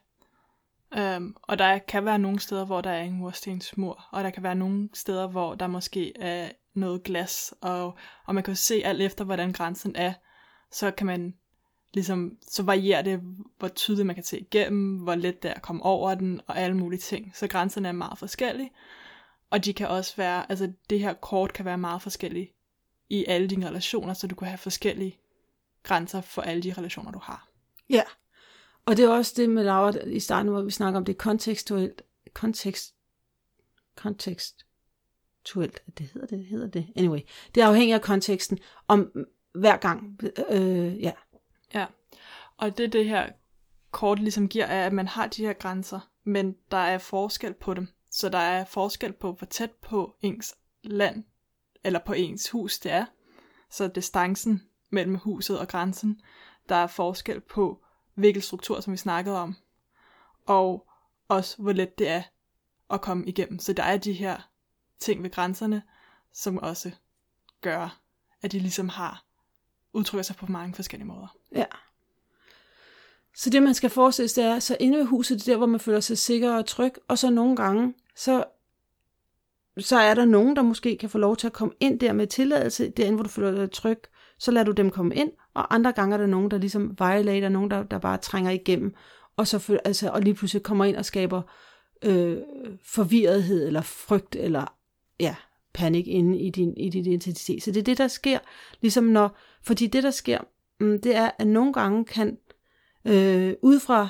Øhm, 0.97 1.35
og 1.43 1.57
der 1.57 1.77
kan 1.77 2.05
være 2.05 2.19
nogle 2.19 2.39
steder, 2.39 2.65
hvor 2.65 2.81
der 2.81 2.89
er 2.89 3.03
en 3.03 3.17
murstensmur, 3.17 4.05
og 4.11 4.23
der 4.23 4.29
kan 4.29 4.43
være 4.43 4.55
nogle 4.55 4.89
steder, 4.93 5.27
hvor 5.27 5.55
der 5.55 5.67
måske 5.67 6.17
er 6.17 6.49
noget 6.75 7.03
glas, 7.03 7.53
og, 7.61 7.97
og 8.27 8.35
man 8.35 8.43
kan 8.43 8.55
se 8.55 8.81
alt 8.85 9.01
efter, 9.01 9.25
hvordan 9.25 9.51
grænsen 9.51 9.95
er, 9.95 10.13
så 10.75 10.91
kan 10.91 11.07
man 11.07 11.35
ligesom, 11.93 12.37
så 12.47 12.63
varierer 12.63 13.01
det, 13.01 13.21
hvor 13.57 13.67
tydeligt 13.67 14.05
man 14.05 14.15
kan 14.15 14.23
se 14.23 14.39
igennem, 14.39 14.97
hvor 14.97 15.15
let 15.15 15.43
det 15.43 15.51
er 15.51 15.53
at 15.53 15.61
komme 15.61 15.83
over 15.83 16.15
den, 16.15 16.41
og 16.47 16.59
alle 16.59 16.77
mulige 16.77 16.99
ting. 16.99 17.31
Så 17.35 17.47
grænserne 17.47 17.87
er 17.87 17.91
meget 17.91 18.17
forskellige, 18.17 18.71
og 19.49 19.65
de 19.65 19.73
kan 19.73 19.87
også 19.87 20.15
være, 20.15 20.51
altså 20.51 20.73
det 20.89 20.99
her 20.99 21.13
kort 21.13 21.53
kan 21.53 21.65
være 21.65 21.77
meget 21.77 22.01
forskellige 22.01 22.53
i 23.09 23.25
alle 23.25 23.47
dine 23.47 23.67
relationer, 23.67 24.13
så 24.13 24.27
du 24.27 24.35
kan 24.35 24.47
have 24.47 24.57
forskellige 24.57 25.19
grænser 25.83 26.21
for 26.21 26.41
alle 26.41 26.63
de 26.63 26.73
relationer, 26.73 27.11
du 27.11 27.19
har. 27.19 27.49
Ja, 27.89 28.03
og 28.85 28.97
det 28.97 29.05
er 29.05 29.09
også 29.09 29.33
det 29.37 29.49
med 29.49 29.63
Laura 29.63 29.91
i 30.05 30.19
starten, 30.19 30.51
hvor 30.51 30.61
vi 30.61 30.71
snakker 30.71 30.97
om 30.97 31.05
det 31.05 31.17
kontekstuelt, 31.17 32.01
kontekst, 32.33 32.95
kontekstuelt, 33.95 35.81
det 35.97 36.09
hedder 36.13 36.27
det, 36.27 36.45
hedder 36.45 36.67
det, 36.67 36.87
anyway, 36.95 37.19
det 37.55 37.63
er 37.63 37.67
afhængigt 37.67 37.95
af 37.95 38.01
konteksten, 38.01 38.59
om 38.87 39.25
hver 39.55 39.77
gang. 39.77 40.19
Øh, 40.23 40.31
øh, 40.49 41.01
ja. 41.01 41.11
Ja, 41.73 41.85
og 42.57 42.77
det 42.77 42.93
det 42.93 43.05
her 43.05 43.29
kort 43.91 44.19
ligesom 44.19 44.47
giver, 44.47 44.65
er, 44.65 44.85
at 44.85 44.93
man 44.93 45.07
har 45.07 45.27
de 45.27 45.45
her 45.45 45.53
grænser, 45.53 45.99
men 46.23 46.55
der 46.71 46.77
er 46.77 46.97
forskel 46.97 47.53
på 47.53 47.73
dem. 47.73 47.87
Så 48.09 48.29
der 48.29 48.37
er 48.37 48.65
forskel 48.65 49.13
på, 49.13 49.31
hvor 49.31 49.47
tæt 49.47 49.71
på 49.71 50.15
ens 50.21 50.55
land, 50.83 51.23
eller 51.83 51.99
på 51.99 52.13
ens 52.13 52.49
hus 52.49 52.79
det 52.79 52.91
er. 52.91 53.05
Så 53.69 53.87
distancen 53.87 54.63
mellem 54.89 55.15
huset 55.15 55.59
og 55.59 55.67
grænsen. 55.67 56.21
Der 56.69 56.75
er 56.75 56.87
forskel 56.87 57.41
på, 57.41 57.83
hvilken 58.13 58.41
struktur, 58.41 58.79
som 58.79 58.93
vi 58.93 58.97
snakkede 58.97 59.39
om. 59.39 59.55
Og 60.45 60.87
også, 61.27 61.61
hvor 61.61 61.71
let 61.71 61.99
det 61.99 62.09
er 62.09 62.23
at 62.89 63.01
komme 63.01 63.25
igennem. 63.25 63.59
Så 63.59 63.73
der 63.73 63.83
er 63.83 63.97
de 63.97 64.13
her 64.13 64.49
ting 64.99 65.23
ved 65.23 65.29
grænserne, 65.31 65.83
som 66.33 66.57
også 66.57 66.91
gør, 67.61 67.99
at 68.41 68.51
de 68.51 68.59
ligesom 68.59 68.89
har 68.89 69.24
udtrykker 69.95 70.23
sig 70.23 70.35
på 70.35 70.45
mange 70.49 70.73
forskellige 70.73 71.07
måder. 71.07 71.37
Ja. 71.55 71.65
Så 73.35 73.49
det, 73.49 73.63
man 73.63 73.73
skal 73.73 73.89
forestille 73.89 74.29
sig, 74.29 74.43
det 74.43 74.51
er, 74.51 74.59
så 74.59 74.77
inde 74.79 74.97
ved 74.97 75.05
huset, 75.05 75.37
det 75.37 75.47
er 75.47 75.51
der, 75.51 75.57
hvor 75.57 75.65
man 75.65 75.79
føler 75.79 75.99
sig 75.99 76.17
sikker 76.17 76.53
og 76.53 76.65
tryg, 76.65 76.93
og 77.07 77.17
så 77.17 77.29
nogle 77.29 77.55
gange, 77.55 77.93
så, 78.15 78.43
så 79.77 79.97
er 79.97 80.13
der 80.13 80.25
nogen, 80.25 80.55
der 80.55 80.61
måske 80.61 80.97
kan 80.97 81.09
få 81.09 81.17
lov 81.17 81.37
til 81.37 81.47
at 81.47 81.53
komme 81.53 81.73
ind 81.79 81.99
der 81.99 82.13
med 82.13 82.27
tilladelse, 82.27 82.89
derinde, 82.89 83.15
hvor 83.15 83.23
du 83.23 83.29
føler 83.29 83.51
dig 83.51 83.71
tryg, 83.71 83.99
så 84.39 84.51
lader 84.51 84.65
du 84.65 84.71
dem 84.71 84.89
komme 84.89 85.15
ind, 85.15 85.31
og 85.53 85.75
andre 85.75 85.91
gange 85.91 86.13
er 86.13 86.17
der 86.17 86.27
nogen, 86.27 86.51
der 86.51 86.57
ligesom 86.57 86.95
violater, 86.99 87.49
nogen, 87.49 87.71
der, 87.71 87.83
der 87.83 87.99
bare 87.99 88.17
trænger 88.17 88.51
igennem, 88.51 88.93
og, 89.37 89.47
så 89.47 89.59
føler, 89.59 89.79
altså, 89.85 90.09
og 90.09 90.21
lige 90.21 90.33
pludselig 90.33 90.63
kommer 90.63 90.85
ind 90.85 90.95
og 90.95 91.05
skaber 91.05 91.41
øh, 92.03 92.37
forvirrethed, 92.83 93.67
eller 93.67 93.81
frygt, 93.81 94.35
eller 94.35 94.73
ja, 95.19 95.35
panik 95.75 96.07
inde 96.07 96.39
i 96.39 96.49
din, 96.49 96.77
i 96.77 96.89
din 96.89 97.05
identitet. 97.05 97.63
Så 97.63 97.71
det 97.71 97.79
er 97.79 97.83
det, 97.83 97.97
der 97.97 98.07
sker, 98.07 98.39
ligesom 98.81 99.03
når, 99.03 99.37
fordi 99.63 99.87
det, 99.87 100.03
der 100.03 100.11
sker, 100.11 100.39
mm, 100.79 101.01
det 101.01 101.15
er, 101.15 101.31
at 101.39 101.47
nogle 101.47 101.73
gange 101.73 102.05
kan, 102.05 102.37
øh, 103.05 103.53
ud 103.61 103.79
fra, 103.79 104.09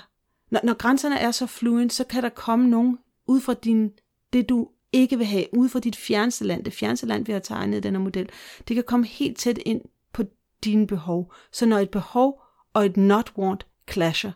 når, 0.50 0.60
når 0.64 0.74
grænserne 0.74 1.20
er 1.20 1.32
så 1.32 1.46
fluent, 1.46 1.94
så 1.94 2.04
kan 2.04 2.24
der 2.24 2.30
komme 2.30 2.70
nogen 2.70 2.98
ud 3.28 3.42
fra 3.42 3.54
din, 3.54 3.92
det 4.34 4.50
du 4.50 4.70
ikke 4.92 5.18
vil 5.18 5.28
have, 5.28 5.46
ud 5.54 5.70
fra 5.70 5.80
dit 5.80 5.96
fjerneste 5.96 6.46
land, 6.46 6.64
det 6.64 6.74
fjerneste 6.74 7.06
land, 7.06 7.26
vi 7.26 7.32
har 7.32 7.40
tegnet 7.40 7.78
i 7.78 7.82
denne 7.82 8.00
model, 8.00 8.30
det 8.68 8.76
kan 8.76 8.84
komme 8.84 9.06
helt 9.06 9.38
tæt 9.38 9.60
ind 9.66 9.82
på 10.14 10.24
dine 10.64 10.88
behov. 10.88 11.34
Så 11.52 11.66
når 11.66 11.80
et 11.80 11.90
behov 11.90 12.42
og 12.74 12.86
et 12.86 12.98
not 12.98 13.34
want 13.38 13.66
clasher, 13.92 14.32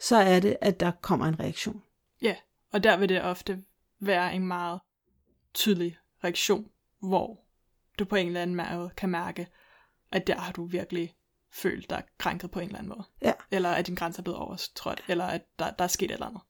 så 0.00 0.16
er 0.16 0.40
det, 0.40 0.56
at 0.60 0.80
der 0.80 0.90
kommer 0.90 1.26
en 1.26 1.40
reaktion. 1.40 1.82
Ja, 2.22 2.34
og 2.72 2.84
der 2.84 2.96
vil 2.96 3.08
det 3.08 3.22
ofte 3.22 3.58
være 4.00 4.34
en 4.34 4.46
meget 4.46 4.80
tydelig 5.54 5.98
reaktion, 6.24 6.66
hvor 7.00 7.40
du 7.98 8.04
på 8.04 8.16
en 8.16 8.26
eller 8.26 8.42
anden 8.42 8.56
måde 8.56 8.90
kan 8.96 9.08
mærke, 9.08 9.46
at 10.12 10.26
der 10.26 10.36
har 10.36 10.52
du 10.52 10.64
virkelig 10.64 11.14
følt 11.52 11.90
dig 11.90 12.02
krænket 12.18 12.50
på 12.50 12.60
en 12.60 12.66
eller 12.66 12.78
anden 12.78 12.88
måde. 12.88 13.04
Ja. 13.22 13.32
Eller 13.50 13.68
at 13.68 13.86
din 13.86 13.94
grænse 13.94 14.20
er 14.20 14.22
blevet 14.22 14.38
overtrådt, 14.38 15.04
eller 15.08 15.24
at 15.24 15.42
der, 15.58 15.70
der 15.70 15.84
er 15.84 15.88
sket 15.88 16.10
et 16.10 16.14
eller 16.14 16.26
andet. 16.26 16.40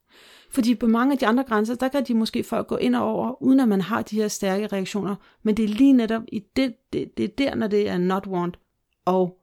Fordi 0.50 0.75
på 0.75 0.87
mange 0.87 1.12
af 1.12 1.18
de 1.18 1.26
andre 1.26 1.44
grænser, 1.44 1.75
der 1.75 1.88
kan 1.88 2.04
de 2.04 2.14
måske 2.14 2.44
folk 2.44 2.66
gå 2.66 2.76
ind 2.76 2.96
og 2.96 3.02
over, 3.02 3.42
uden 3.42 3.60
at 3.60 3.68
man 3.68 3.80
har 3.80 4.02
de 4.02 4.16
her 4.16 4.28
stærke 4.28 4.66
reaktioner. 4.66 5.16
Men 5.42 5.56
det 5.56 5.64
er 5.64 5.68
lige 5.68 5.92
netop 5.92 6.22
i 6.32 6.42
det, 6.56 6.75
det, 6.92 7.18
det 7.18 7.25
er 7.25 7.28
der, 7.38 7.54
når 7.54 7.66
det 7.66 7.88
er 7.88 7.98
not 7.98 8.26
want 8.26 8.58
og 9.04 9.38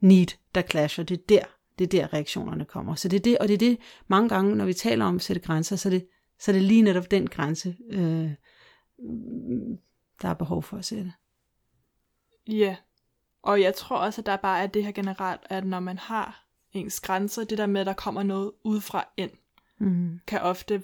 need, 0.00 0.36
der 0.54 0.62
clasher. 0.62 1.04
Det 1.04 1.14
er 1.18 1.22
der, 1.28 1.44
det 1.78 1.84
er 1.84 2.00
der 2.00 2.12
reaktionerne 2.12 2.64
kommer. 2.64 2.94
Så 2.94 3.08
det 3.08 3.16
er 3.16 3.20
det, 3.22 3.38
og 3.38 3.48
det 3.48 3.54
er 3.54 3.58
det 3.58 3.78
mange 4.06 4.28
gange, 4.28 4.56
når 4.56 4.64
vi 4.64 4.72
taler 4.72 5.04
om 5.04 5.16
at 5.16 5.22
sætte 5.22 5.42
grænser, 5.42 5.76
så 5.76 5.88
er 5.88 5.90
det, 5.90 6.06
så 6.38 6.50
er 6.50 6.52
det 6.52 6.62
lige 6.62 6.82
netop 6.82 7.10
den 7.10 7.26
grænse, 7.26 7.76
øh, 7.90 8.30
der 10.22 10.28
er 10.28 10.34
behov 10.34 10.62
for 10.62 10.76
at 10.76 10.84
sætte. 10.84 11.12
Ja, 12.46 12.76
og 13.42 13.60
jeg 13.60 13.74
tror 13.74 13.96
også, 13.96 14.20
at 14.20 14.26
der 14.26 14.36
bare 14.36 14.62
er 14.62 14.66
det 14.66 14.84
her 14.84 14.92
generelt, 14.92 15.40
at 15.44 15.66
når 15.66 15.80
man 15.80 15.98
har 15.98 16.44
ens 16.72 17.00
grænser, 17.00 17.44
det 17.44 17.58
der 17.58 17.66
med, 17.66 17.80
at 17.80 17.86
der 17.86 17.92
kommer 17.92 18.22
noget 18.22 18.52
udefra 18.64 19.08
ind, 19.16 19.30
Mm. 19.80 20.20
kan 20.26 20.40
ofte 20.40 20.82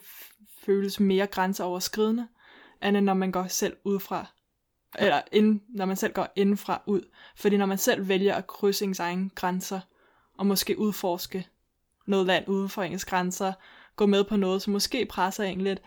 føles 0.65 1.01
mere 1.01 1.27
grænseoverskridende, 1.27 2.29
end 2.83 2.97
når 3.01 3.15
man 3.15 3.33
går 3.33 3.47
selv 3.47 3.77
udefra. 3.85 4.27
Eller 4.99 5.23
ind, 5.33 5.61
når 5.69 5.85
man 5.85 5.97
selv 5.97 6.13
går 6.13 6.29
indenfra 6.37 6.83
ud. 6.87 7.03
Fordi 7.37 7.57
når 7.57 7.67
man 7.67 7.79
selv 7.79 8.09
vælger 8.09 8.35
at 8.35 8.47
krydse 8.47 8.85
ens 8.85 9.01
egne 9.01 9.31
grænser, 9.35 9.81
og 10.39 10.47
måske 10.47 10.79
udforske 10.79 11.49
noget 12.07 12.27
land 12.27 12.49
uden 12.49 12.69
for 12.69 12.83
ens 12.83 13.05
grænser, 13.05 13.53
gå 13.97 14.07
med 14.07 14.25
på 14.25 14.37
noget, 14.37 14.63
som 14.63 14.73
måske 14.73 15.07
presser 15.07 15.45
en 15.45 15.61
lidt, 15.61 15.83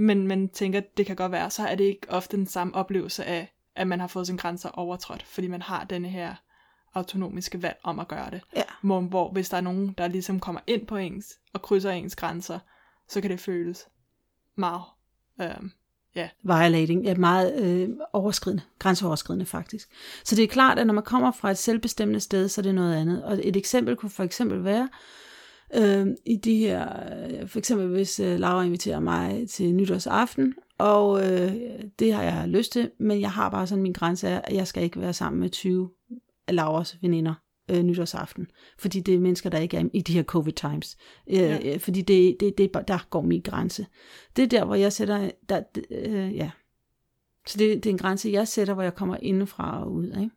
men 0.00 0.26
man 0.26 0.48
tænker, 0.48 0.78
at 0.78 0.96
det 0.96 1.06
kan 1.06 1.16
godt 1.16 1.32
være, 1.32 1.50
så 1.50 1.66
er 1.66 1.74
det 1.74 1.84
ikke 1.84 2.06
ofte 2.08 2.36
den 2.36 2.46
samme 2.46 2.74
oplevelse 2.74 3.24
af, 3.24 3.54
at 3.76 3.86
man 3.86 4.00
har 4.00 4.06
fået 4.06 4.26
sine 4.26 4.38
grænser 4.38 4.68
overtrådt, 4.68 5.22
fordi 5.22 5.48
man 5.48 5.62
har 5.62 5.84
denne 5.84 6.08
her 6.08 6.34
autonomiske 6.94 7.62
valg 7.62 7.78
om 7.82 7.98
at 7.98 8.08
gøre 8.08 8.30
det. 8.30 8.40
Ja. 8.56 8.62
Hvor, 8.82 9.00
hvor 9.00 9.32
hvis 9.32 9.48
der 9.48 9.56
er 9.56 9.60
nogen, 9.60 9.94
der 9.98 10.08
ligesom 10.08 10.40
kommer 10.40 10.60
ind 10.66 10.86
på 10.86 10.96
ens 10.96 11.38
og 11.52 11.62
krydser 11.62 11.90
ens 11.90 12.16
grænser, 12.16 12.58
så 13.08 13.20
kan 13.20 13.30
det 13.30 13.40
føles 13.40 13.86
meget, 14.56 14.82
øhm, 15.40 15.72
ja, 16.14 16.28
violating, 16.42 17.06
er 17.06 17.14
meget 17.14 17.62
øh, 17.62 17.88
overskridende, 18.12 18.62
grænseoverskridende 18.78 19.46
faktisk. 19.46 19.88
Så 20.24 20.36
det 20.36 20.44
er 20.44 20.48
klart, 20.48 20.78
at 20.78 20.86
når 20.86 20.94
man 20.94 21.04
kommer 21.04 21.32
fra 21.32 21.50
et 21.50 21.58
selvbestemmende 21.58 22.20
sted, 22.20 22.48
så 22.48 22.60
er 22.60 22.62
det 22.62 22.74
noget 22.74 22.94
andet. 22.94 23.24
Og 23.24 23.40
et 23.42 23.56
eksempel 23.56 23.96
kunne 23.96 24.10
for 24.10 24.24
eksempel 24.24 24.64
være, 24.64 24.88
øh, 25.74 26.06
i 26.26 26.36
de 26.36 26.56
her, 26.56 26.88
øh, 27.30 27.48
for 27.48 27.58
eksempel 27.58 27.88
hvis 27.88 28.20
øh, 28.20 28.38
Laura 28.38 28.62
inviterer 28.62 29.00
mig 29.00 29.48
til 29.48 29.74
nytårsaften, 29.74 30.54
og 30.78 31.32
øh, 31.32 31.52
det 31.98 32.12
har 32.12 32.22
jeg 32.22 32.48
lyst 32.48 32.72
til, 32.72 32.90
men 32.98 33.20
jeg 33.20 33.30
har 33.30 33.50
bare 33.50 33.66
sådan 33.66 33.82
min 33.82 33.92
grænse 33.92 34.28
er, 34.28 34.40
at 34.44 34.54
jeg 34.54 34.66
skal 34.66 34.82
ikke 34.82 35.00
være 35.00 35.12
sammen 35.12 35.40
med 35.40 35.50
20 35.50 35.90
af 36.46 36.54
Lauras 36.54 36.98
veninder 37.02 37.34
øh, 37.70 37.82
nytårsaften, 37.82 38.46
fordi 38.78 39.00
det 39.00 39.14
er 39.14 39.18
mennesker, 39.18 39.50
der 39.50 39.58
ikke 39.58 39.76
er 39.76 39.84
i 39.94 40.00
de 40.00 40.12
her 40.12 40.22
covid 40.22 40.52
times. 40.52 40.96
Øh, 41.30 41.36
Ja. 41.36 41.58
ja. 41.64 41.76
Fordi 41.76 42.02
det, 42.02 42.36
det, 42.40 42.58
det, 42.58 42.70
er 42.76 42.80
der 42.82 43.06
går 43.10 43.22
min 43.22 43.40
grænse. 43.40 43.86
Det 44.36 44.42
er 44.42 44.48
der, 44.48 44.64
hvor 44.64 44.74
jeg 44.74 44.92
sætter, 44.92 45.30
der, 45.48 45.62
øh, 45.90 46.36
ja. 46.36 46.50
Så 47.46 47.58
det, 47.58 47.84
det 47.84 47.90
er 47.90 47.94
en 47.94 47.98
grænse, 47.98 48.30
jeg 48.30 48.48
sætter, 48.48 48.74
hvor 48.74 48.82
jeg 48.82 48.94
kommer 48.94 49.16
indefra 49.22 49.84
og 49.84 49.92
ud, 49.92 50.06
ikke? 50.06 50.30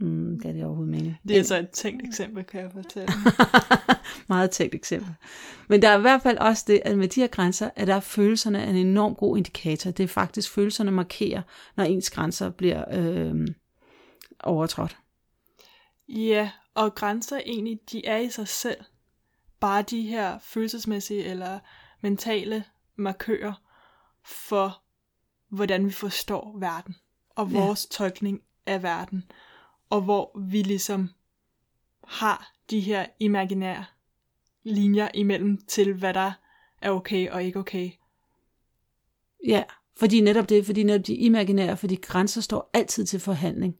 Ja. 0.00 0.04
Mm, 0.04 0.40
kan 0.40 0.54
det 0.54 0.64
overhovedet 0.64 0.90
mening? 0.90 1.16
det 1.28 1.38
er 1.38 1.42
så 1.42 1.58
et 1.58 1.70
tænkt 1.70 2.04
eksempel, 2.08 2.44
kan 2.44 2.60
jeg 2.60 2.70
fortælle. 2.72 3.12
Meget 4.28 4.50
tænkt 4.50 4.74
eksempel. 4.74 5.14
Men 5.68 5.82
der 5.82 5.88
er 5.88 5.98
i 5.98 6.00
hvert 6.00 6.22
fald 6.22 6.38
også 6.38 6.64
det, 6.66 6.80
at 6.84 6.98
med 6.98 7.08
de 7.08 7.20
her 7.20 7.26
grænser, 7.28 7.70
at 7.76 7.86
der 7.86 7.94
er 7.94 8.00
følelserne 8.00 8.62
er 8.62 8.70
en 8.70 8.76
enorm 8.76 9.14
god 9.14 9.36
indikator. 9.36 9.90
Det 9.90 10.04
er 10.04 10.08
faktisk, 10.08 10.50
følelserne 10.50 10.90
markerer, 10.90 11.42
når 11.76 11.84
ens 11.84 12.10
grænser 12.10 12.50
bliver 12.50 12.84
øh, 12.92 13.46
overtrådt. 14.40 14.96
Ja, 16.08 16.50
og 16.74 16.94
grænser 16.94 17.40
egentlig, 17.46 17.80
de 17.92 18.06
er 18.06 18.16
i 18.16 18.30
sig 18.30 18.48
selv 18.48 18.76
bare 19.60 19.82
de 19.82 20.02
her 20.02 20.38
følelsesmæssige 20.42 21.24
eller 21.24 21.58
mentale 22.00 22.64
markører 22.96 23.52
for, 24.24 24.82
hvordan 25.48 25.86
vi 25.86 25.90
forstår 25.92 26.56
verden, 26.58 26.94
og 27.30 27.48
Ja. 27.50 27.58
vores 27.60 27.86
tolkning 27.86 28.40
af 28.66 28.82
verden, 28.82 29.24
og 29.94 30.02
hvor 30.02 30.38
vi 30.38 30.62
ligesom 30.62 31.10
har 32.06 32.52
de 32.70 32.80
her 32.80 33.06
imaginære 33.20 33.84
linjer 34.62 35.08
imellem 35.14 35.58
til, 35.68 35.92
hvad 35.92 36.14
der 36.14 36.32
er 36.82 36.90
okay 36.90 37.30
og 37.30 37.44
ikke 37.44 37.58
okay. 37.58 37.90
Ja, 39.46 39.62
fordi 39.96 40.20
netop 40.20 40.48
det, 40.48 40.66
fordi 40.66 40.82
netop 40.82 41.06
de 41.06 41.14
imaginære, 41.14 41.76
fordi 41.76 41.94
grænser 41.94 42.40
står 42.40 42.70
altid 42.72 43.06
til 43.06 43.20
forhandling. 43.20 43.76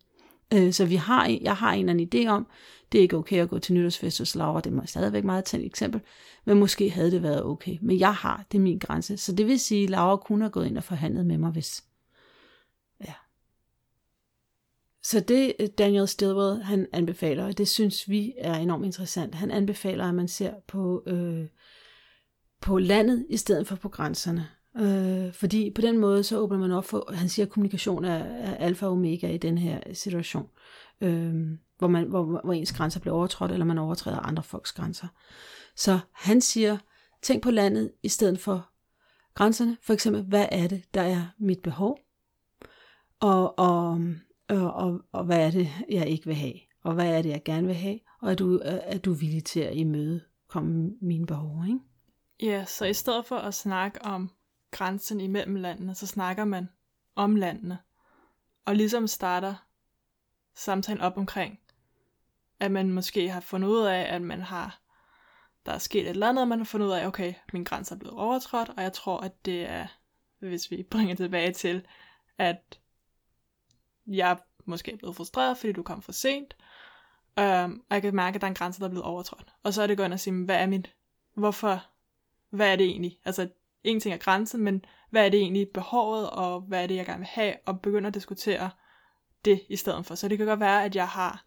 Øh, 0.54 0.72
Så 0.72 0.84
vi 0.86 0.94
har, 0.94 1.38
jeg 1.40 1.56
har 1.56 1.72
en 1.72 1.88
eller 1.88 1.92
anden 1.92 2.26
idé 2.26 2.28
om, 2.28 2.46
det 2.92 2.98
er 2.98 3.02
ikke 3.02 3.16
okay 3.16 3.42
at 3.42 3.48
gå 3.48 3.58
til 3.58 3.74
nytårsfest 3.74 4.18
hos 4.18 4.34
Laura, 4.34 4.60
det 4.60 4.72
er 4.72 4.86
stadigvæk 4.86 5.24
meget 5.24 5.44
tændt 5.44 5.66
eksempel, 5.66 6.00
men 6.44 6.58
måske 6.58 6.90
havde 6.90 7.10
det 7.10 7.22
været 7.22 7.44
okay. 7.44 7.78
Men 7.82 7.98
jeg 7.98 8.14
har, 8.14 8.44
det 8.52 8.58
er 8.58 8.62
min 8.62 8.78
grænse. 8.78 9.16
Så 9.16 9.32
det 9.32 9.46
vil 9.46 9.60
sige, 9.60 9.84
at 9.84 9.90
Laura 9.90 10.16
kunne 10.16 10.44
have 10.44 10.50
gået 10.50 10.66
ind 10.66 10.78
og 10.78 10.84
forhandlet 10.84 11.26
med 11.26 11.38
mig, 11.38 11.50
hvis... 11.50 11.84
Ja. 13.00 13.14
Så 15.04 15.20
det 15.20 15.52
øh, 15.60 15.68
Daniel 15.78 16.08
Stilwell, 16.08 16.62
han 16.62 16.86
anbefaler, 16.92 17.44
og 17.44 17.58
det 17.58 17.68
synes 17.68 18.08
vi 18.08 18.34
er 18.38 18.54
enormt 18.54 18.84
interessant, 18.84 19.34
han 19.34 19.50
anbefaler, 19.50 20.08
at 20.08 20.14
man 20.14 20.28
ser 20.28 20.54
på, 20.66 21.02
øh, 21.06 21.46
på 22.60 22.78
landet 22.78 23.26
i 23.30 23.36
stedet 23.36 23.66
for 23.66 23.76
på 23.76 23.88
grænserne. 23.88 24.48
Øh, 24.76 25.32
fordi 25.32 25.70
på 25.70 25.80
den 25.80 25.98
måde, 25.98 26.22
så 26.22 26.38
åbner 26.38 26.58
man 26.58 26.72
op 26.72 26.84
for, 26.84 27.12
han 27.14 27.28
siger, 27.28 27.46
at 27.46 27.52
kommunikation 27.52 28.04
er, 28.04 28.24
er 28.24 28.54
alfa 28.54 28.86
og 28.86 28.92
omega 28.92 29.28
i 29.28 29.38
den 29.38 29.58
her 29.58 29.80
situation, 29.92 30.48
øh, 31.00 31.34
hvor, 31.78 31.88
man, 31.88 32.04
hvor, 32.04 32.40
hvor 32.44 32.52
ens 32.52 32.72
grænser 32.72 33.00
bliver 33.00 33.14
overtrådt, 33.14 33.52
eller 33.52 33.66
man 33.66 33.78
overtræder 33.78 34.18
andre 34.18 34.42
folks 34.42 34.72
grænser. 34.72 35.06
Så 35.76 35.98
han 36.12 36.40
siger, 36.40 36.78
tænk 37.22 37.42
på 37.42 37.50
landet 37.50 37.92
i 38.02 38.08
stedet 38.08 38.40
for 38.40 38.68
grænserne. 39.34 39.76
For 39.82 39.92
eksempel, 39.92 40.22
hvad 40.22 40.46
er 40.52 40.68
det, 40.68 40.82
der 40.94 41.02
er 41.02 41.26
mit 41.38 41.60
behov? 41.60 41.98
Og, 43.20 43.58
og, 43.58 44.00
og, 44.48 44.72
og, 44.72 45.00
og 45.12 45.24
hvad 45.24 45.46
er 45.46 45.50
det, 45.50 45.68
jeg 45.90 46.08
ikke 46.08 46.26
vil 46.26 46.34
have? 46.34 46.54
Og 46.82 46.94
hvad 46.94 47.18
er 47.18 47.22
det, 47.22 47.30
jeg 47.30 47.42
gerne 47.44 47.66
vil 47.66 47.76
have? 47.76 48.00
Og 48.20 48.30
er 48.30 48.34
du, 48.34 48.60
er 48.64 48.98
du 48.98 49.12
villig 49.12 49.44
til 49.44 49.60
at 49.60 49.76
imødekomme 49.76 50.92
mine 51.00 51.26
behov, 51.26 51.64
ikke? 51.66 51.78
Ja, 52.42 52.64
så 52.64 52.84
i 52.84 52.94
stedet 52.94 53.26
for 53.26 53.36
at 53.36 53.54
snakke 53.54 54.02
om 54.02 54.30
grænsen 54.70 55.20
imellem 55.20 55.54
landene, 55.54 55.94
så 55.94 56.06
snakker 56.06 56.44
man 56.44 56.68
om 57.14 57.36
landene. 57.36 57.78
Og 58.64 58.76
ligesom 58.76 59.06
starter 59.06 59.54
samtalen 60.54 61.00
op 61.00 61.18
omkring, 61.18 61.60
at 62.60 62.70
man 62.70 62.90
måske 62.90 63.28
har 63.28 63.40
fundet 63.40 63.68
ud 63.68 63.80
af, 63.80 64.14
at 64.14 64.22
man 64.22 64.40
har, 64.40 64.80
der 65.66 65.72
er 65.72 65.78
sket 65.78 66.02
et 66.02 66.08
eller 66.08 66.28
andet, 66.28 66.42
og 66.42 66.48
man 66.48 66.58
har 66.58 66.64
fundet 66.64 66.86
ud 66.86 66.92
af, 66.92 67.06
okay, 67.06 67.34
min 67.52 67.64
grænse 67.64 67.94
er 67.94 67.98
blevet 67.98 68.18
overtrådt, 68.18 68.68
og 68.68 68.82
jeg 68.82 68.92
tror, 68.92 69.20
at 69.20 69.44
det 69.44 69.70
er, 69.70 69.86
hvis 70.38 70.70
vi 70.70 70.82
bringer 70.90 71.14
tilbage 71.14 71.52
til, 71.52 71.86
at 72.38 72.78
jeg 74.06 74.38
måske 74.64 74.92
er 74.92 74.96
blevet 74.96 75.16
frustreret, 75.16 75.58
fordi 75.58 75.72
du 75.72 75.82
kom 75.82 76.02
for 76.02 76.12
sent, 76.12 76.56
øhm, 77.38 77.82
og 77.90 77.94
jeg 77.94 78.02
kan 78.02 78.16
mærke, 78.16 78.34
at 78.34 78.40
der 78.40 78.46
er 78.46 78.50
en 78.50 78.54
grænse, 78.54 78.80
der 78.80 78.86
er 78.86 78.90
blevet 78.90 79.04
overtrådt. 79.04 79.54
Og 79.62 79.74
så 79.74 79.82
er 79.82 79.86
det 79.86 79.96
godt 79.96 80.12
at 80.12 80.20
sige, 80.20 80.44
hvad 80.44 80.56
er 80.56 80.66
mit, 80.66 80.94
hvorfor, 81.34 81.84
hvad 82.50 82.72
er 82.72 82.76
det 82.76 82.86
egentlig? 82.86 83.18
Altså, 83.24 83.48
en 83.84 84.00
ting 84.00 84.14
er 84.14 84.18
grænsen, 84.18 84.60
men 84.60 84.84
hvad 85.10 85.26
er 85.26 85.28
det 85.28 85.40
egentlig 85.40 85.68
behovet, 85.68 86.30
og 86.30 86.60
hvad 86.60 86.82
er 86.82 86.86
det, 86.86 86.96
jeg 86.96 87.06
gerne 87.06 87.18
vil 87.18 87.26
have, 87.26 87.54
og 87.66 87.80
begynde 87.80 88.06
at 88.06 88.14
diskutere 88.14 88.70
det 89.44 89.62
i 89.68 89.76
stedet 89.76 90.06
for. 90.06 90.14
Så 90.14 90.28
det 90.28 90.38
kan 90.38 90.46
godt 90.46 90.60
være, 90.60 90.84
at 90.84 90.96
jeg 90.96 91.08
har 91.08 91.44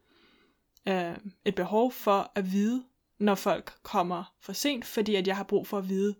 øh, 0.87 1.17
et 1.45 1.55
behov 1.55 1.91
for 1.91 2.31
at 2.35 2.51
vide, 2.51 2.83
når 3.19 3.35
folk 3.35 3.73
kommer 3.83 4.33
for 4.41 4.53
sent, 4.53 4.85
fordi 4.85 5.15
at 5.15 5.27
jeg 5.27 5.37
har 5.37 5.43
brug 5.43 5.67
for 5.67 5.77
at 5.77 5.89
vide, 5.89 6.15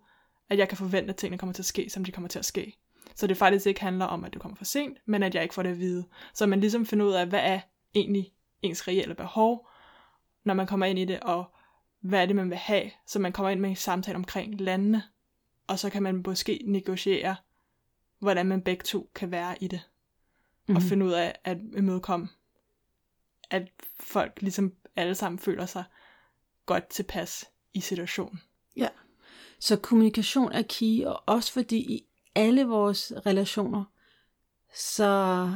at 0.49 0.57
jeg 0.57 0.69
kan 0.69 0.77
forvente, 0.77 1.09
at 1.09 1.15
tingene 1.15 1.37
kommer 1.37 1.53
til 1.53 1.61
at 1.61 1.65
ske, 1.65 1.89
som 1.89 2.05
de 2.05 2.11
kommer 2.11 2.27
til 2.27 2.39
at 2.39 2.45
ske. 2.45 2.77
Så 3.17 3.27
det 3.27 3.37
faktisk 3.37 3.65
ikke 3.67 3.81
handler 3.81 4.05
om, 4.05 4.23
at 4.23 4.33
du 4.33 4.39
kommer 4.39 4.55
for 4.55 4.65
sent, 4.65 4.97
men 5.05 5.23
at 5.23 5.35
jeg 5.35 5.43
ikke 5.43 5.55
får 5.55 5.63
det 5.63 5.69
at 5.69 5.79
vide. 5.79 6.05
Så 6.33 6.45
man 6.45 6.59
ligesom 6.59 6.85
finder 6.85 7.05
ud 7.05 7.13
af, 7.13 7.27
hvad 7.27 7.39
er 7.43 7.59
egentlig 7.95 8.33
ens 8.61 8.87
reelle 8.87 9.15
behov, 9.15 9.67
når 10.43 10.53
man 10.53 10.67
kommer 10.67 10.85
ind 10.85 10.99
i 10.99 11.05
det, 11.05 11.19
og 11.19 11.55
hvad 11.99 12.21
er 12.21 12.25
det, 12.25 12.35
man 12.35 12.49
vil 12.49 12.57
have, 12.57 12.91
så 13.07 13.19
man 13.19 13.31
kommer 13.31 13.49
ind 13.49 13.59
med 13.59 13.69
en 13.69 13.75
samtale 13.75 14.15
omkring 14.15 14.61
landene, 14.61 15.03
og 15.67 15.79
så 15.79 15.89
kan 15.89 16.03
man 16.03 16.23
måske 16.27 16.61
negociere, 16.65 17.35
hvordan 18.19 18.45
man 18.45 18.61
begge 18.61 18.83
to 18.83 19.09
kan 19.15 19.31
være 19.31 19.63
i 19.63 19.67
det, 19.67 19.81
mm-hmm. 19.85 20.75
og 20.75 20.81
finde 20.81 21.05
ud 21.05 21.11
af 21.11 21.39
at 21.43 21.57
imødekomme, 21.77 22.29
at 23.49 23.67
folk 23.99 24.41
ligesom 24.41 24.73
alle 24.95 25.15
sammen 25.15 25.39
føler 25.39 25.65
sig 25.65 25.83
godt 26.65 26.89
tilpas 26.89 27.45
i 27.73 27.79
situationen. 27.79 28.41
Ja. 28.75 28.87
Så 29.59 29.75
kommunikation 29.75 30.51
er 30.51 30.63
key, 30.69 31.05
og 31.05 31.23
også 31.25 31.53
fordi 31.53 31.77
i 31.77 32.06
alle 32.37 32.65
vores 32.65 33.13
relationer, 33.25 33.83
så, 34.73 35.51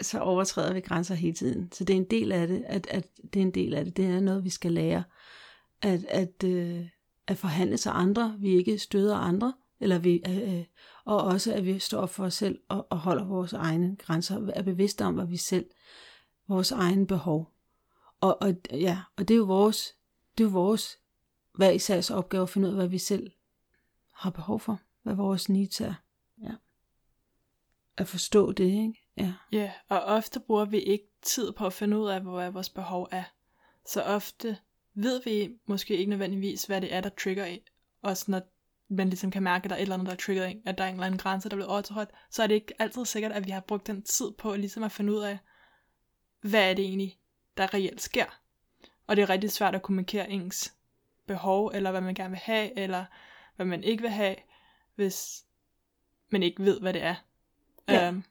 så 0.00 0.20
overtræder 0.20 0.72
vi 0.72 0.80
grænser 0.80 1.14
hele 1.14 1.34
tiden. 1.34 1.72
Så 1.72 1.84
det 1.84 1.94
er 1.94 1.98
en 1.98 2.10
del 2.10 2.32
af 2.32 2.48
det, 2.48 2.64
at, 2.66 2.86
at 2.86 3.06
det 3.34 3.40
er 3.40 3.46
en 3.46 3.54
del 3.54 3.74
af 3.74 3.84
det. 3.84 3.96
Det 3.96 4.04
er 4.04 4.20
noget, 4.20 4.44
vi 4.44 4.50
skal 4.50 4.72
lære. 4.72 5.04
At, 5.82 6.04
at, 6.04 6.44
øh, 6.44 6.88
at 7.26 7.38
forhandle 7.38 7.76
sig 7.76 7.92
andre, 7.94 8.36
vi 8.38 8.56
ikke 8.56 8.78
støder 8.78 9.16
andre, 9.16 9.52
eller 9.80 9.98
vi, 9.98 10.22
øh, 10.28 10.54
øh 10.54 10.64
og 11.04 11.22
også 11.22 11.54
at 11.54 11.64
vi 11.64 11.78
står 11.78 12.00
op 12.00 12.10
for 12.10 12.24
os 12.24 12.34
selv 12.34 12.58
og, 12.68 12.86
og 12.90 12.98
holder 12.98 13.24
vores 13.24 13.52
egne 13.52 13.96
grænser, 13.96 14.50
er 14.54 14.62
bevidste 14.62 15.04
om, 15.04 15.14
hvad 15.14 15.26
vi 15.26 15.36
selv 15.36 15.66
vores 16.48 16.72
egne 16.72 17.06
behov. 17.06 17.50
Og, 18.20 18.42
og, 18.42 18.54
ja, 18.70 18.98
og 19.16 19.28
det 19.28 19.34
er 19.34 19.38
jo 19.38 19.44
vores, 19.44 19.94
det 20.38 20.44
er 20.44 20.48
jo 20.48 20.52
vores 20.52 20.98
hver 21.54 21.70
især 21.70 22.14
opgave 22.14 22.42
at 22.42 22.48
finde 22.48 22.68
ud 22.68 22.72
af, 22.72 22.78
hvad 22.78 22.88
vi 22.88 22.98
selv 22.98 23.30
har 24.12 24.30
behov 24.30 24.60
for. 24.60 24.80
Hvad 25.04 25.14
vores 25.14 25.48
needs 25.48 25.80
er. 25.80 25.94
Ja. 26.42 26.52
At 27.96 28.08
forstå 28.08 28.52
det, 28.52 28.64
ikke? 28.64 28.94
Ja. 29.16 29.32
Ja, 29.52 29.72
og 29.88 30.00
ofte 30.00 30.40
bruger 30.40 30.64
vi 30.64 30.78
ikke 30.78 31.08
tid 31.22 31.52
på 31.52 31.66
at 31.66 31.72
finde 31.72 31.98
ud 31.98 32.08
af, 32.08 32.20
hvad 32.20 32.50
vores 32.50 32.68
behov 32.68 33.08
er. 33.10 33.24
Så 33.86 34.02
ofte 34.02 34.58
ved 34.94 35.22
vi 35.24 35.54
måske 35.66 35.96
ikke 35.96 36.10
nødvendigvis, 36.10 36.64
hvad 36.64 36.80
det 36.80 36.94
er, 36.94 37.00
der 37.00 37.08
trigger 37.08 37.56
os, 38.02 38.28
når 38.28 38.42
man 38.88 39.08
ligesom 39.08 39.30
kan 39.30 39.42
mærke, 39.42 39.64
at 39.64 39.70
der 39.70 39.76
er 39.76 39.80
et 39.80 39.82
eller 39.82 39.94
andet, 39.94 40.06
der 40.06 40.12
er 40.12 40.16
triggeret 40.16 40.50
en, 40.50 40.62
at 40.66 40.78
der 40.78 40.84
er 40.84 40.88
en 40.88 40.94
eller 40.94 41.06
anden 41.06 41.18
grænse, 41.18 41.48
der 41.48 41.56
bliver 41.56 41.68
overtrådt, 41.68 42.10
så 42.30 42.42
er 42.42 42.46
det 42.46 42.54
ikke 42.54 42.74
altid 42.78 43.04
sikkert, 43.04 43.32
at 43.32 43.46
vi 43.46 43.50
har 43.50 43.60
brugt 43.60 43.86
den 43.86 44.02
tid 44.02 44.30
på 44.38 44.56
ligesom 44.56 44.82
at 44.82 44.92
finde 44.92 45.12
ud 45.12 45.20
af, 45.20 45.38
hvad 46.40 46.70
er 46.70 46.74
det 46.74 46.84
egentlig, 46.84 47.18
der 47.56 47.74
reelt 47.74 48.00
sker. 48.00 48.40
Og 49.06 49.16
det 49.16 49.22
er 49.22 49.30
rigtig 49.30 49.50
svært 49.50 49.74
at 49.74 49.82
kommunikere 49.82 50.30
ens 50.30 50.74
behov, 51.26 51.70
eller 51.74 51.90
hvad 51.90 52.00
man 52.00 52.14
gerne 52.14 52.30
vil 52.30 52.38
have, 52.38 52.78
eller 52.78 53.04
hvad 53.56 53.66
man 53.66 53.84
ikke 53.84 54.02
vil 54.02 54.10
have, 54.10 54.36
hvis 54.96 55.44
man 56.30 56.42
ikke 56.42 56.64
ved, 56.64 56.80
hvad 56.80 56.92
det 56.92 57.02
er. 57.02 57.14
Ja. 57.88 58.08
Um, 58.08 58.24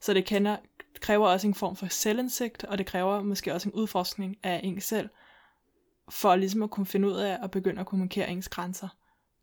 så 0.00 0.14
det 0.14 0.24
kender, 0.24 0.56
kræver 1.00 1.28
også 1.28 1.46
en 1.46 1.54
form 1.54 1.76
for 1.76 1.86
selvindsigt, 1.86 2.64
og 2.64 2.78
det 2.78 2.86
kræver 2.86 3.22
måske 3.22 3.54
også 3.54 3.68
en 3.68 3.74
udforskning 3.74 4.36
af 4.42 4.60
en 4.64 4.80
selv, 4.80 5.08
for 6.10 6.36
ligesom 6.36 6.62
at 6.62 6.70
kunne 6.70 6.86
finde 6.86 7.08
ud 7.08 7.14
af 7.14 7.38
at 7.42 7.50
begynde 7.50 7.80
at 7.80 7.86
kommunikere 7.86 8.30
ens 8.30 8.48
grænser 8.48 8.88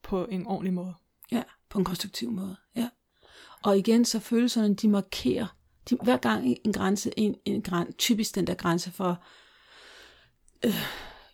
på 0.03 0.25
en 0.25 0.47
ordentlig 0.47 0.73
måde. 0.73 0.93
Ja, 1.31 1.43
på 1.69 1.79
en 1.79 1.85
konstruktiv 1.85 2.31
måde, 2.31 2.55
ja. 2.75 2.89
Og 3.63 3.77
igen, 3.77 4.05
så 4.05 4.19
følelserne, 4.19 4.75
de 4.75 4.87
markerer, 4.87 5.57
de, 5.89 5.97
hver 6.03 6.17
gang 6.17 6.55
en 6.65 6.73
grænse, 6.73 7.11
en, 7.17 7.35
en 7.45 7.61
græn, 7.61 7.93
typisk 7.93 8.35
den 8.35 8.47
der 8.47 8.53
grænse 8.53 8.91
for 8.91 9.23
øh, 10.65 10.73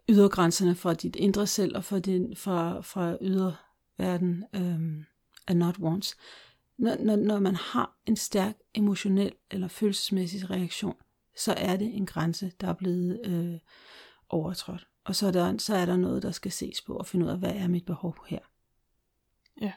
ydergrænserne 0.09 0.75
for 0.75 0.93
dit 0.93 1.15
indre 1.15 1.47
selv 1.47 1.77
og 1.77 1.83
for, 1.83 1.99
din, 1.99 2.35
for, 2.35 2.81
for 2.81 3.17
yderverden 3.21 4.43
øh, 4.53 5.05
er 5.47 5.53
not 5.53 5.79
wants. 5.79 6.17
Når, 6.77 6.95
når, 6.99 7.15
når 7.15 7.39
man 7.39 7.55
har 7.55 7.97
en 8.05 8.15
stærk 8.15 8.55
emotionel 8.73 9.33
eller 9.51 9.67
følelsesmæssig 9.67 10.49
reaktion, 10.49 10.95
så 11.37 11.53
er 11.53 11.75
det 11.77 11.95
en 11.95 12.05
grænse, 12.05 12.51
der 12.61 12.67
er 12.67 12.73
blevet 12.73 13.21
øh, 13.25 13.59
overtrådt. 14.29 14.87
Og 15.05 15.15
så 15.15 15.27
er, 15.27 15.31
der, 15.31 15.57
så 15.57 15.75
er 15.75 15.85
der 15.85 15.97
noget, 15.97 16.23
der 16.23 16.31
skal 16.31 16.51
ses 16.51 16.81
på 16.81 16.93
og 16.93 17.05
finde 17.05 17.25
ud 17.25 17.31
af, 17.31 17.37
hvad 17.37 17.53
er 17.55 17.67
mit 17.67 17.85
behov 17.85 18.15
her. 18.27 18.39
Ja. 19.61 19.71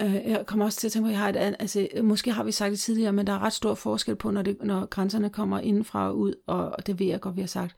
Øh, 0.00 0.14
jeg 0.14 0.46
kommer 0.46 0.64
også 0.64 0.78
til 0.80 0.88
at 0.88 0.92
tænke 0.92 1.04
på, 1.04 1.08
at 1.08 1.12
jeg 1.12 1.20
har 1.20 1.28
et 1.28 1.36
andet, 1.36 1.56
altså, 1.60 1.88
måske 2.02 2.32
har 2.32 2.44
vi 2.44 2.52
sagt 2.52 2.70
det 2.70 2.80
tidligere, 2.80 3.12
men 3.12 3.26
der 3.26 3.32
er 3.32 3.38
ret 3.38 3.52
stor 3.52 3.74
forskel 3.74 4.16
på, 4.16 4.30
når, 4.30 4.42
det, 4.42 4.56
når 4.62 4.86
grænserne 4.86 5.30
kommer 5.30 5.60
indenfra 5.60 6.08
og 6.08 6.18
ud, 6.18 6.34
og 6.46 6.86
det 6.86 6.98
ved 6.98 7.06
jeg 7.06 7.20
godt, 7.20 7.36
vi 7.36 7.40
har 7.40 7.48
sagt, 7.48 7.76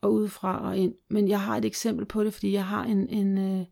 og 0.00 0.12
udefra 0.12 0.68
og 0.68 0.76
ind. 0.76 0.94
Men 1.10 1.28
jeg 1.28 1.40
har 1.40 1.56
et 1.56 1.64
eksempel 1.64 2.06
på 2.06 2.24
det, 2.24 2.34
fordi 2.34 2.52
jeg 2.52 2.66
har 2.66 2.84
en, 2.84 3.08
en, 3.08 3.38
øh, 3.38 3.66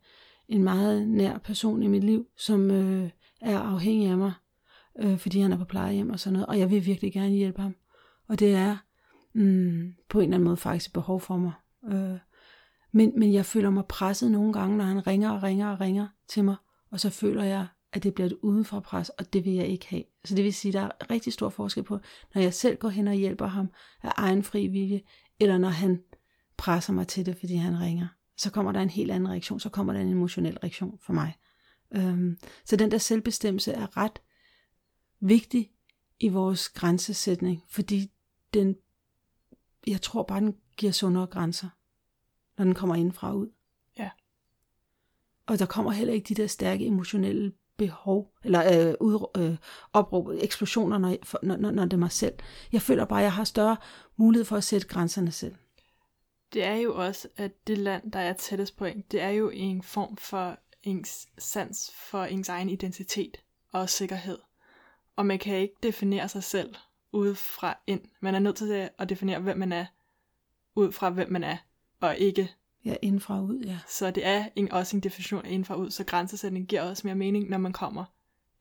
en 0.48 0.64
meget 0.64 1.08
nær 1.08 1.38
person 1.38 1.82
i 1.82 1.86
mit 1.86 2.04
liv, 2.04 2.26
som 2.36 2.70
øh, 2.70 3.10
er 3.40 3.58
afhængig 3.58 4.08
af 4.08 4.18
mig, 4.18 4.32
øh, 4.98 5.18
fordi 5.18 5.40
han 5.40 5.52
er 5.52 5.58
på 5.58 5.64
plejehjem 5.64 6.10
og 6.10 6.20
sådan 6.20 6.32
noget, 6.32 6.46
og 6.46 6.58
jeg 6.58 6.70
vil 6.70 6.86
virkelig 6.86 7.12
gerne 7.12 7.34
hjælpe 7.34 7.62
ham. 7.62 7.76
Og 8.28 8.40
det 8.40 8.54
er 8.54 8.76
mm, 9.34 9.94
på 10.08 10.18
en 10.18 10.24
eller 10.24 10.36
anden 10.36 10.44
måde 10.44 10.56
faktisk 10.56 10.88
et 10.88 10.92
behov 10.92 11.20
for 11.20 11.36
mig. 11.36 11.52
Øh, 11.92 12.18
men, 12.92 13.12
men 13.18 13.32
jeg 13.32 13.46
føler 13.46 13.70
mig 13.70 13.84
presset 13.88 14.30
nogle 14.30 14.52
gange, 14.52 14.76
når 14.76 14.84
han 14.84 15.06
ringer 15.06 15.30
og 15.30 15.42
ringer 15.42 15.68
og 15.68 15.80
ringer 15.80 16.08
til 16.28 16.44
mig, 16.44 16.56
og 16.90 17.00
så 17.00 17.10
føler 17.10 17.44
jeg, 17.44 17.66
at 17.92 18.02
det 18.02 18.14
bliver 18.14 18.26
et 18.26 18.36
udenfor 18.42 18.80
pres, 18.80 19.08
og 19.08 19.32
det 19.32 19.44
vil 19.44 19.52
jeg 19.52 19.66
ikke 19.66 19.86
have. 19.86 20.02
Så 20.24 20.34
det 20.34 20.44
vil 20.44 20.54
sige, 20.54 20.70
at 20.70 20.74
der 20.74 20.80
er 21.00 21.10
rigtig 21.10 21.32
stor 21.32 21.48
forskel 21.48 21.82
på, 21.82 21.98
når 22.34 22.42
jeg 22.42 22.54
selv 22.54 22.76
går 22.76 22.88
hen 22.88 23.08
og 23.08 23.14
hjælper 23.14 23.46
ham 23.46 23.68
af 24.02 24.12
egen 24.16 24.42
fri 24.42 24.66
vilje, 24.66 25.00
eller 25.40 25.58
når 25.58 25.68
han 25.68 26.02
presser 26.56 26.92
mig 26.92 27.08
til 27.08 27.26
det, 27.26 27.36
fordi 27.36 27.54
han 27.54 27.80
ringer. 27.80 28.06
Så 28.36 28.50
kommer 28.50 28.72
der 28.72 28.80
en 28.80 28.90
helt 28.90 29.10
anden 29.10 29.28
reaktion, 29.30 29.60
så 29.60 29.68
kommer 29.68 29.92
der 29.92 30.00
en 30.00 30.08
emotionel 30.08 30.58
reaktion 30.58 30.98
for 30.98 31.12
mig. 31.12 31.34
Øhm, 31.94 32.38
så 32.64 32.76
den 32.76 32.90
der 32.90 32.98
selvbestemmelse 32.98 33.72
er 33.72 33.96
ret 33.96 34.20
vigtig 35.20 35.70
i 36.20 36.28
vores 36.28 36.68
grænsesætning, 36.68 37.62
fordi 37.68 38.12
den, 38.54 38.76
jeg 39.86 40.02
tror 40.02 40.22
bare, 40.22 40.40
den 40.40 40.56
giver 40.76 40.92
sundere 40.92 41.26
grænser, 41.26 41.68
når 42.58 42.64
den 42.64 42.74
kommer 42.74 42.94
indfra 42.94 43.32
ud. 43.34 43.48
Ja. 43.98 44.10
Og 45.46 45.58
der 45.58 45.66
kommer 45.66 45.90
heller 45.90 46.14
ikke 46.14 46.34
de 46.34 46.42
der 46.42 46.46
stærke 46.46 46.86
emotionelle 46.86 47.52
behov, 47.76 48.34
eller 48.44 48.88
øh, 48.88 48.94
ud, 49.00 49.26
øh, 49.36 49.56
opråb, 49.92 50.28
eksplosioner, 50.28 50.98
når, 50.98 51.16
når, 51.42 51.70
når 51.70 51.84
det 51.84 51.92
er 51.92 51.96
mig 51.96 52.12
selv. 52.12 52.34
Jeg 52.72 52.82
føler 52.82 53.04
bare, 53.04 53.20
at 53.20 53.24
jeg 53.24 53.32
har 53.32 53.44
større 53.44 53.76
mulighed 54.16 54.44
for 54.44 54.56
at 54.56 54.64
sætte 54.64 54.86
grænserne 54.88 55.32
selv. 55.32 55.54
Det 56.56 56.64
er 56.64 56.74
jo 56.74 56.96
også, 57.04 57.28
at 57.36 57.66
det 57.66 57.78
land, 57.78 58.12
der 58.12 58.18
er 58.18 58.32
tættest 58.32 58.76
på 58.76 58.84
en, 58.84 59.04
det 59.10 59.20
er 59.20 59.28
jo 59.28 59.50
en 59.50 59.82
form 59.82 60.16
for 60.16 60.58
ens 60.82 61.28
sans 61.38 61.92
for 61.94 62.24
ens 62.24 62.48
egen 62.48 62.68
identitet 62.68 63.36
og 63.72 63.90
sikkerhed. 63.90 64.38
Og 65.16 65.26
man 65.26 65.38
kan 65.38 65.56
ikke 65.56 65.74
definere 65.82 66.28
sig 66.28 66.44
selv 66.44 66.74
udefra 67.12 67.78
ind. 67.86 68.00
Man 68.20 68.34
er 68.34 68.38
nødt 68.38 68.56
til 68.56 68.90
at 68.98 69.08
definere, 69.08 69.40
hvem 69.40 69.58
man 69.58 69.72
er, 69.72 69.86
ud 70.74 70.92
fra 70.92 71.10
hvem 71.10 71.32
man 71.32 71.44
er, 71.44 71.56
og 72.00 72.16
ikke 72.16 72.54
Ja, 72.84 72.96
indfra 73.02 73.40
ud, 73.40 73.58
ja. 73.58 73.78
Så 73.88 74.10
det 74.10 74.26
er 74.26 74.48
en, 74.56 74.72
også 74.72 74.96
en 74.96 75.00
definition 75.00 75.46
af 75.46 75.50
indfra 75.50 75.76
ud, 75.76 75.90
så 75.90 76.04
grænsesætning 76.04 76.68
giver 76.68 76.82
også 76.82 77.06
mere 77.06 77.14
mening, 77.14 77.48
når 77.48 77.58
man 77.58 77.72
kommer 77.72 78.04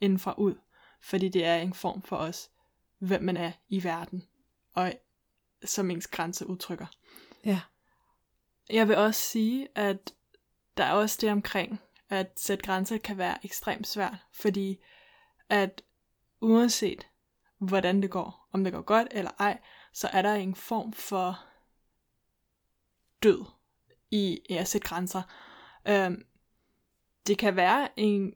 indfra 0.01 0.33
ud. 0.37 0.55
Fordi 1.01 1.29
det 1.29 1.45
er 1.45 1.55
en 1.55 1.73
form 1.73 2.01
for 2.01 2.15
os, 2.15 2.49
hvem 2.99 3.23
man 3.23 3.37
er 3.37 3.51
i 3.69 3.83
verden, 3.83 4.23
og 4.73 4.93
som 5.63 5.91
ens 5.91 6.07
grænse 6.07 6.47
udtrykker. 6.47 6.85
Ja. 7.45 7.59
Jeg 8.69 8.87
vil 8.87 8.97
også 8.97 9.21
sige, 9.21 9.67
at 9.75 10.13
der 10.77 10.83
er 10.83 10.91
også 10.91 11.17
det 11.21 11.31
omkring, 11.31 11.81
at 12.09 12.39
sætte 12.39 12.65
grænser 12.65 12.97
kan 12.97 13.17
være 13.17 13.45
ekstremt 13.45 13.87
svært, 13.87 14.15
fordi 14.33 14.77
at 15.49 15.81
uanset 16.41 17.07
hvordan 17.57 18.01
det 18.01 18.11
går, 18.11 18.49
om 18.51 18.63
det 18.63 18.73
går 18.73 18.81
godt 18.81 19.07
eller 19.11 19.31
ej, 19.39 19.59
så 19.93 20.07
er 20.13 20.21
der 20.21 20.33
en 20.33 20.55
form 20.55 20.93
for 20.93 21.39
død 23.23 23.45
i 24.11 24.39
at 24.49 24.67
sætte 24.67 24.87
grænser. 24.87 25.21
Øhm, 25.87 26.25
det 27.27 27.37
kan 27.37 27.55
være 27.55 27.99
en 27.99 28.33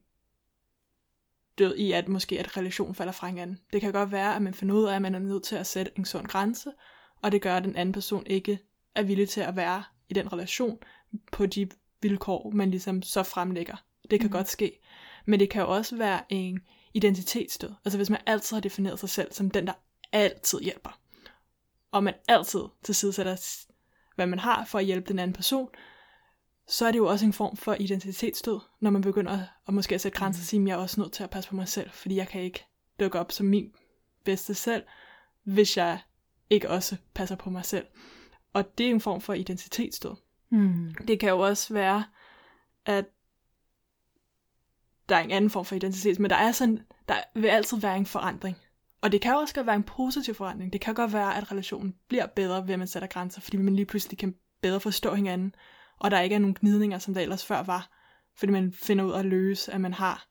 død 1.58 1.76
i, 1.76 1.92
at 1.92 2.08
måske 2.08 2.40
at 2.40 2.58
relation 2.58 2.96
falder 2.96 3.14
fra 3.14 3.28
hinanden. 3.28 3.60
Det 3.74 3.82
kan 3.82 3.94
godt 3.94 4.12
være, 4.12 4.36
at 4.36 4.42
man 4.42 4.54
finder 4.54 4.76
ud 4.76 4.86
af, 4.86 4.96
at 4.96 5.02
man 5.02 5.16
er 5.16 5.20
nødt 5.20 5.44
til 5.44 5.56
at 5.56 5.68
sætte 5.68 5.92
en 5.96 6.06
sund 6.06 6.28
grænse, 6.28 6.72
og 7.22 7.32
det 7.32 7.42
gør, 7.42 7.58
at 7.58 7.64
den 7.64 7.76
anden 7.76 7.94
person 7.94 8.26
ikke 8.28 8.60
er 8.96 9.04
villig 9.04 9.30
til 9.30 9.42
at 9.42 9.56
være 9.56 9.84
i 10.10 10.14
den 10.14 10.34
relation 10.34 10.78
på 11.32 11.46
de 11.46 11.70
vilkår, 12.02 12.52
man 12.54 12.72
ligesom 12.72 13.02
så 13.02 13.24
fremlægger. 13.24 13.76
Det 14.12 14.20
kan 14.20 14.28
mm. 14.28 14.34
godt 14.34 14.50
ske. 14.50 14.80
Men 15.26 15.40
det 15.40 15.50
kan 15.50 15.62
jo 15.62 15.70
også 15.70 15.96
være 15.96 16.22
en 16.30 16.60
identitetsdød. 16.94 17.74
Altså 17.86 17.98
hvis 17.98 18.10
man 18.10 18.22
altid 18.26 18.56
har 18.56 18.62
defineret 18.62 19.00
sig 19.00 19.10
selv 19.10 19.32
som 19.32 19.52
den, 19.52 19.68
der 19.68 19.74
altid 20.12 20.60
hjælper. 20.60 21.00
Og 21.92 22.04
man 22.04 22.14
altid 22.28 22.62
tilsidesætter 22.84 23.66
hvad 24.16 24.28
man 24.28 24.40
har 24.40 24.66
for 24.66 24.80
at 24.80 24.86
hjælpe 24.86 25.08
den 25.08 25.20
anden 25.20 25.34
person, 25.34 25.70
så 26.68 26.86
er 26.86 26.92
det 26.92 26.98
jo 26.98 27.08
også 27.08 27.26
en 27.26 27.34
form 27.34 27.58
for 27.58 27.74
identitetsstød, 27.80 28.60
når 28.80 28.92
man 28.92 29.02
begynder 29.02 29.40
at 29.68 29.74
måske 29.74 29.96
at 29.96 30.02
sætte 30.02 30.18
grænser 30.18 30.42
og 30.42 30.46
sige, 30.46 30.62
at 30.62 30.68
jeg 30.68 30.74
er 30.74 30.78
også 30.78 31.02
nødt 31.02 31.14
til 31.14 31.24
at 31.24 31.30
passe 31.30 31.50
på 31.50 31.56
mig 31.56 31.68
selv, 31.68 31.90
fordi 31.90 32.16
jeg 32.16 32.28
kan 32.28 32.42
ikke 32.42 32.66
dukke 33.00 33.20
op 33.20 33.32
som 33.32 33.46
min 33.46 33.72
bedste 34.24 34.54
selv, 34.54 34.84
hvis 35.44 35.78
jeg 35.78 36.00
ikke 36.50 36.70
også 36.70 36.98
passer 37.14 37.36
på 37.36 37.50
mig 37.50 37.66
selv. 37.66 37.86
Og 38.54 38.78
det 38.78 38.86
er 38.86 38.90
en 38.90 39.02
form 39.02 39.22
for 39.22 39.34
identitetsstød. 39.34 40.16
Mm. 40.50 40.96
Det 41.08 41.20
kan 41.20 41.30
jo 41.30 41.40
også 41.40 41.74
være, 41.74 42.04
at 42.86 43.06
der 45.10 45.16
er 45.16 45.24
en 45.24 45.32
anden 45.32 45.50
form 45.50 45.66
for 45.66 45.76
identitet, 45.76 46.20
men 46.20 46.30
der 46.30 46.36
er 46.36 46.52
sådan, 46.52 46.80
der 47.08 47.16
vil 47.36 47.48
altid 47.48 47.78
være 47.78 47.98
en 47.98 48.06
forandring. 48.06 48.58
Og 49.02 49.12
det 49.12 49.22
kan 49.22 49.36
også 49.36 49.56
godt 49.56 49.68
være 49.68 49.76
en 49.76 49.84
positiv 49.84 50.34
forandring. 50.34 50.74
Det 50.74 50.82
kan 50.82 50.94
godt 50.94 51.14
være, 51.14 51.38
at 51.38 51.52
relationen 51.52 51.96
bliver 52.08 52.26
bedre 52.26 52.68
ved, 52.68 52.74
at 52.74 52.80
man 52.80 52.88
sætter 52.88 53.08
grænser, 53.08 53.42
fordi 53.42 53.58
man 53.58 53.76
lige 53.76 53.86
pludselig 53.86 54.18
kan 54.18 54.36
bedre 54.62 54.80
forstå 54.80 55.14
hinanden, 55.16 55.56
og 56.00 56.12
der 56.12 56.20
ikke 56.20 56.36
er 56.36 56.40
nogen 56.40 56.56
gnidninger, 56.60 57.00
som 57.00 57.14
der 57.14 57.22
ellers 57.22 57.46
før 57.46 57.64
var, 57.64 57.90
fordi 58.36 58.52
man 58.52 58.74
finder 58.74 59.06
ud 59.06 59.12
af 59.12 59.20
at 59.20 59.26
løse, 59.26 59.72
at 59.72 59.82
man 59.82 59.94
har 59.94 60.29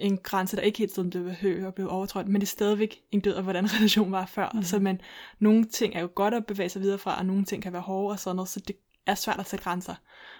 en 0.00 0.18
grænse, 0.18 0.56
der 0.56 0.62
ikke 0.62 0.78
helt 0.78 0.92
tiden 0.92 1.10
blev 1.10 1.30
højt 1.34 1.64
og 1.64 1.74
blev 1.74 1.88
overtrådt, 1.90 2.28
men 2.28 2.40
det 2.40 2.46
er 2.46 2.50
stadigvæk 2.50 3.00
en 3.10 3.20
død 3.20 3.34
af, 3.34 3.42
hvordan 3.42 3.66
relationen 3.74 4.12
var 4.12 4.26
før. 4.26 4.50
Mm. 4.54 4.62
Så 4.62 4.78
man, 4.78 5.00
nogle 5.38 5.64
ting 5.64 5.94
er 5.94 6.00
jo 6.00 6.10
godt 6.14 6.34
at 6.34 6.46
bevæge 6.46 6.68
sig 6.68 6.82
videre 6.82 6.98
fra, 6.98 7.18
og 7.18 7.26
nogle 7.26 7.44
ting 7.44 7.62
kan 7.62 7.72
være 7.72 7.82
hårde 7.82 8.12
og 8.12 8.18
sådan 8.18 8.36
noget, 8.36 8.48
så 8.48 8.60
det 8.60 8.76
er 9.06 9.14
svært 9.14 9.40
at 9.40 9.46
sætte 9.46 9.62
grænser, 9.62 9.94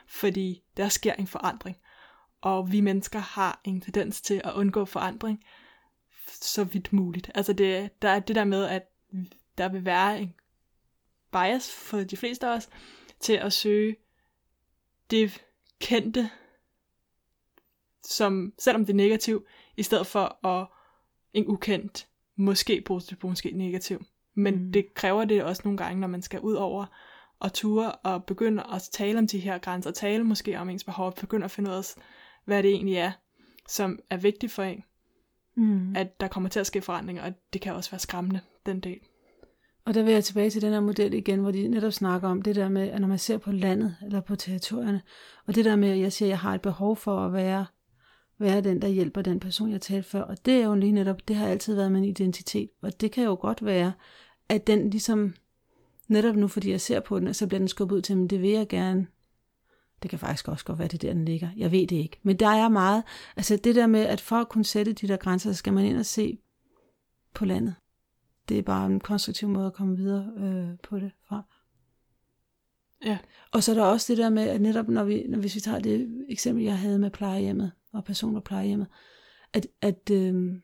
fordi 0.09 0.63
der 0.77 0.89
sker 0.89 1.13
en 1.13 1.27
forandring. 1.27 1.77
Og 2.41 2.73
vi 2.73 2.81
mennesker 2.81 3.19
har 3.19 3.61
en 3.65 3.81
tendens 3.81 4.21
til 4.21 4.41
at 4.45 4.53
undgå 4.55 4.85
forandring, 4.85 5.45
så 6.27 6.65
vidt 6.65 6.93
muligt. 6.93 7.31
Altså 7.35 7.53
det, 7.53 8.03
der 8.03 8.09
er 8.09 8.21
det 8.21 8.37
der 8.37 8.45
med, 8.45 8.65
at 8.65 8.83
der 9.59 9.69
vil 9.69 9.85
være 9.85 10.21
en 10.21 10.35
bias 11.33 11.73
for 11.73 11.99
de 11.99 12.17
fleste 12.17 12.47
af 12.47 12.57
os 12.57 12.69
til 13.21 13.33
at 13.33 13.53
søge 13.53 13.97
det 15.11 15.45
kendte, 15.81 16.31
som, 18.05 18.53
selvom 18.59 18.85
det 18.85 18.93
er 18.93 18.97
negativt, 18.97 19.45
i 19.77 19.83
stedet 19.83 20.07
for 20.07 20.47
at 20.47 20.67
en 21.33 21.47
ukendt, 21.47 22.07
måske 22.37 22.81
positiv, 22.87 23.19
måske 23.23 23.51
negativ 23.51 24.03
Men 24.35 24.55
Mm. 24.65 24.73
det 24.73 24.95
kræver 24.95 25.25
det 25.25 25.45
også 25.45 25.63
nogle 25.65 25.79
gange, 25.79 26.01
når 26.01 26.09
man 26.09 26.23
skal 26.23 26.41
ud 26.41 26.55
over 26.55 26.87
og 27.41 27.53
ture 27.53 27.93
og 27.93 28.25
begynde 28.25 28.63
at 28.75 28.83
tale 28.93 29.19
om 29.19 29.27
de 29.27 29.39
her 29.39 29.59
grænser, 29.59 29.91
tale 29.91 30.25
måske 30.25 30.59
om 30.59 30.69
ens 30.69 30.85
behov, 30.85 31.15
begynde 31.21 31.45
at 31.45 31.51
finde 31.51 31.71
ud 31.71 31.75
af, 31.75 31.85
hvad 32.45 32.63
det 32.63 32.71
egentlig 32.71 32.97
er, 32.97 33.13
som 33.69 33.99
er 34.11 34.17
vigtigt 34.17 34.53
for 34.53 34.63
en, 34.63 34.85
Mm. 35.55 35.97
at 35.97 36.21
der 36.21 36.29
kommer 36.29 36.49
til 36.49 36.61
at 36.61 36.67
ske 36.67 36.83
forandringer, 36.83 37.23
og 37.23 37.33
det 37.53 37.61
kan 37.61 37.75
også 37.75 37.91
være 37.91 37.99
skræmmende, 37.99 38.41
den 38.67 38.81
del. 38.81 38.99
Og 39.85 39.95
der 39.95 40.03
vil 40.03 40.13
jeg 40.13 40.25
tilbage 40.25 40.51
til 40.51 40.63
den 40.63 40.73
her 40.73 40.81
model 40.81 41.15
igen, 41.15 41.41
hvor 41.41 41.51
de 41.51 41.69
netop 41.69 41.93
snakker 41.93 42.29
om 42.29 42.43
det 42.43 42.57
der 42.57 42.69
med, 42.69 42.89
at 42.89 43.01
når 43.01 43.09
man 43.09 43.19
ser 43.19 43.39
på 43.39 43.53
landet 43.53 43.97
eller 44.03 44.21
på 44.21 44.37
territorierne, 44.37 45.03
og 45.47 45.55
det 45.55 45.65
der 45.65 45.77
med, 45.77 45.91
at 45.91 46.01
jeg 46.01 46.13
siger, 46.13 46.27
at 46.27 46.31
jeg 46.31 46.39
har 46.39 46.55
et 46.55 46.63
behov 46.63 46.97
for 46.97 47.19
at 47.27 47.33
være, 47.33 47.67
være 48.41 48.61
den, 48.61 48.83
der 48.83 48.89
hjælper 48.89 49.23
den 49.23 49.41
person, 49.41 49.71
jeg 49.71 49.81
talte 49.81 50.09
før. 50.09 50.23
Og 50.23 50.45
det 50.45 50.55
er 50.55 50.65
jo 50.65 50.75
lige 50.75 50.93
netop, 50.93 51.29
det 51.29 51.37
har 51.37 51.49
altid 51.49 51.75
været 51.75 51.93
min 51.93 52.05
identitet. 52.05 52.71
Og 52.83 53.01
det 53.01 53.13
kan 53.13 53.25
jo 53.25 53.39
godt 53.41 53.65
være, 53.65 53.93
at 54.49 54.67
den 54.67 54.91
ligesom, 54.91 55.35
netop 56.09 56.37
nu, 56.37 56.49
fordi 56.49 56.71
jeg 56.71 56.81
ser 56.81 57.01
på 57.01 57.21
den, 57.21 57.35
så 57.35 57.47
bliver 57.47 57.59
den 57.59 57.69
skubbet 57.69 57.97
ud 57.97 58.03
til, 58.03 58.17
men 58.17 58.27
det 58.27 58.43
vil 58.43 58.51
jeg 58.51 58.69
gerne. 58.69 59.07
Det 60.03 60.11
kan 60.11 60.19
faktisk 60.19 60.49
også 60.49 60.65
godt 60.65 60.79
være, 60.79 60.89
det 60.89 61.05
er 61.05 61.09
der, 61.09 61.15
den 61.15 61.25
ligger. 61.25 61.49
Jeg 61.57 61.73
ved 61.73 61.87
det 61.87 61.97
ikke. 61.97 62.19
Men 62.23 62.37
der 62.37 62.49
er 62.49 62.69
meget, 62.69 63.03
altså 63.37 63.57
det 63.57 63.75
der 63.75 63.87
med, 63.87 64.01
at 64.01 64.21
for 64.21 64.37
at 64.37 64.49
kunne 64.49 64.65
sætte 64.65 64.93
de 64.93 65.09
der 65.09 65.17
grænser, 65.17 65.53
så 65.53 65.57
skal 65.57 65.73
man 65.73 65.85
ind 65.85 65.99
og 65.99 66.07
se 66.07 66.39
på 67.35 67.45
landet. 67.45 67.75
Det 68.49 68.59
er 68.59 68.63
bare 68.63 68.87
en 68.87 69.01
konstruktiv 69.01 69.49
måde 69.49 69.67
at 69.67 69.73
komme 69.73 69.97
videre 69.97 70.33
øh, 70.37 70.79
på 70.83 70.99
det 70.99 71.11
fra. 71.29 71.43
Ja. 73.05 73.19
Og 73.53 73.63
så 73.63 73.73
er 73.73 73.75
der 73.75 73.85
også 73.85 74.13
det 74.13 74.19
der 74.19 74.31
med, 74.31 74.43
at 74.43 74.61
netop 74.61 74.89
når 74.89 75.05
vi, 75.05 75.25
når, 75.29 75.39
hvis 75.39 75.55
vi 75.55 75.61
tager 75.61 75.79
det 75.79 76.25
eksempel, 76.29 76.65
jeg 76.65 76.79
havde 76.79 76.99
med 76.99 77.11
plejehjemmet, 77.11 77.73
og 77.93 78.05
personer 78.05 78.41
på 78.41 78.45
plejehjemmet, 78.45 78.89
at, 79.53 79.67
at 79.81 80.11
øh, 80.11 80.61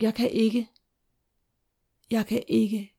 jeg 0.00 0.14
kan 0.14 0.30
ikke, 0.30 0.68
jeg 2.10 2.26
kan 2.26 2.42
ikke 2.48 2.94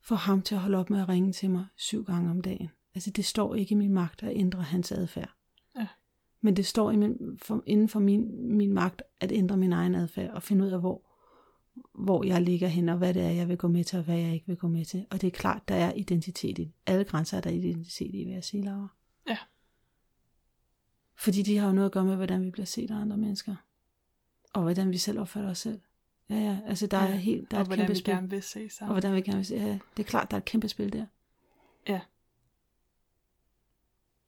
få 0.00 0.14
ham 0.14 0.42
til 0.42 0.54
at 0.54 0.60
holde 0.60 0.78
op 0.78 0.90
med 0.90 1.00
at 1.00 1.08
ringe 1.08 1.32
til 1.32 1.50
mig 1.50 1.66
syv 1.76 2.04
gange 2.04 2.30
om 2.30 2.40
dagen. 2.40 2.70
Altså 2.94 3.10
det 3.10 3.24
står 3.24 3.54
ikke 3.54 3.72
i 3.72 3.76
min 3.76 3.92
magt 3.92 4.22
at 4.22 4.36
ændre 4.36 4.62
hans 4.62 4.92
adfærd. 4.92 5.30
Ja. 5.76 5.86
Men 6.40 6.56
det 6.56 6.66
står 6.66 6.90
i 6.90 6.96
min, 6.96 7.38
for, 7.42 7.62
inden 7.66 7.88
for 7.88 8.00
min, 8.00 8.52
min 8.56 8.72
magt 8.72 9.02
at 9.20 9.32
ændre 9.32 9.56
min 9.56 9.72
egen 9.72 9.94
adfærd 9.94 10.30
og 10.30 10.42
finde 10.42 10.64
ud 10.64 10.70
af, 10.70 10.80
hvor, 10.80 11.02
hvor 11.94 12.24
jeg 12.24 12.42
ligger 12.42 12.68
hen, 12.68 12.88
og 12.88 12.98
hvad 12.98 13.14
det 13.14 13.22
er, 13.22 13.30
jeg 13.30 13.48
vil 13.48 13.56
gå 13.56 13.68
med 13.68 13.84
til, 13.84 13.98
og 13.98 14.04
hvad 14.04 14.18
jeg 14.18 14.34
ikke 14.34 14.46
vil 14.46 14.56
gå 14.56 14.68
med 14.68 14.84
til. 14.84 15.06
Og 15.10 15.20
det 15.20 15.26
er 15.26 15.30
klart, 15.30 15.68
der 15.68 15.74
er 15.74 15.92
identitet 15.92 16.58
i. 16.58 16.74
Alle 16.86 17.04
grænser 17.04 17.36
er 17.36 17.40
der 17.40 17.50
identitet 17.50 18.14
i, 18.14 18.24
vil 18.24 18.32
jeg 18.32 18.44
sige, 18.44 18.64
Laura. 18.64 18.88
Ja. 19.28 19.36
Fordi 21.20 21.42
de 21.42 21.58
har 21.58 21.66
jo 21.66 21.72
noget 21.72 21.86
at 21.86 21.92
gøre 21.92 22.04
med, 22.04 22.16
hvordan 22.16 22.44
vi 22.44 22.50
bliver 22.50 22.66
set 22.66 22.90
af 22.90 22.94
andre 22.94 23.16
mennesker. 23.16 23.56
Og 24.52 24.62
hvordan 24.62 24.90
vi 24.90 24.98
selv 24.98 25.20
opfatter 25.20 25.50
os 25.50 25.58
selv. 25.58 25.80
Ja, 26.30 26.34
ja, 26.34 26.58
altså 26.66 26.86
der 26.86 26.96
er 26.96 27.06
helt, 27.06 27.50
der 27.50 27.56
er 27.56 27.60
og 27.60 27.62
et 27.62 27.66
hvordan 27.68 27.82
kæmpe 27.86 27.92
vi 27.92 27.98
spil. 27.98 28.14
gerne 28.14 28.30
vil 28.30 28.42
se 28.42 28.64
Og 28.64 28.70
sammen. 28.70 28.94
hvordan 28.94 29.14
vi 29.14 29.20
gerne 29.20 29.36
vil 29.36 29.46
se, 29.46 29.54
ja, 29.54 29.78
det 29.96 30.02
er 30.02 30.08
klart, 30.08 30.30
der 30.30 30.36
er 30.36 30.40
et 30.40 30.44
kæmpe 30.44 30.68
spil 30.68 30.92
der. 30.92 31.06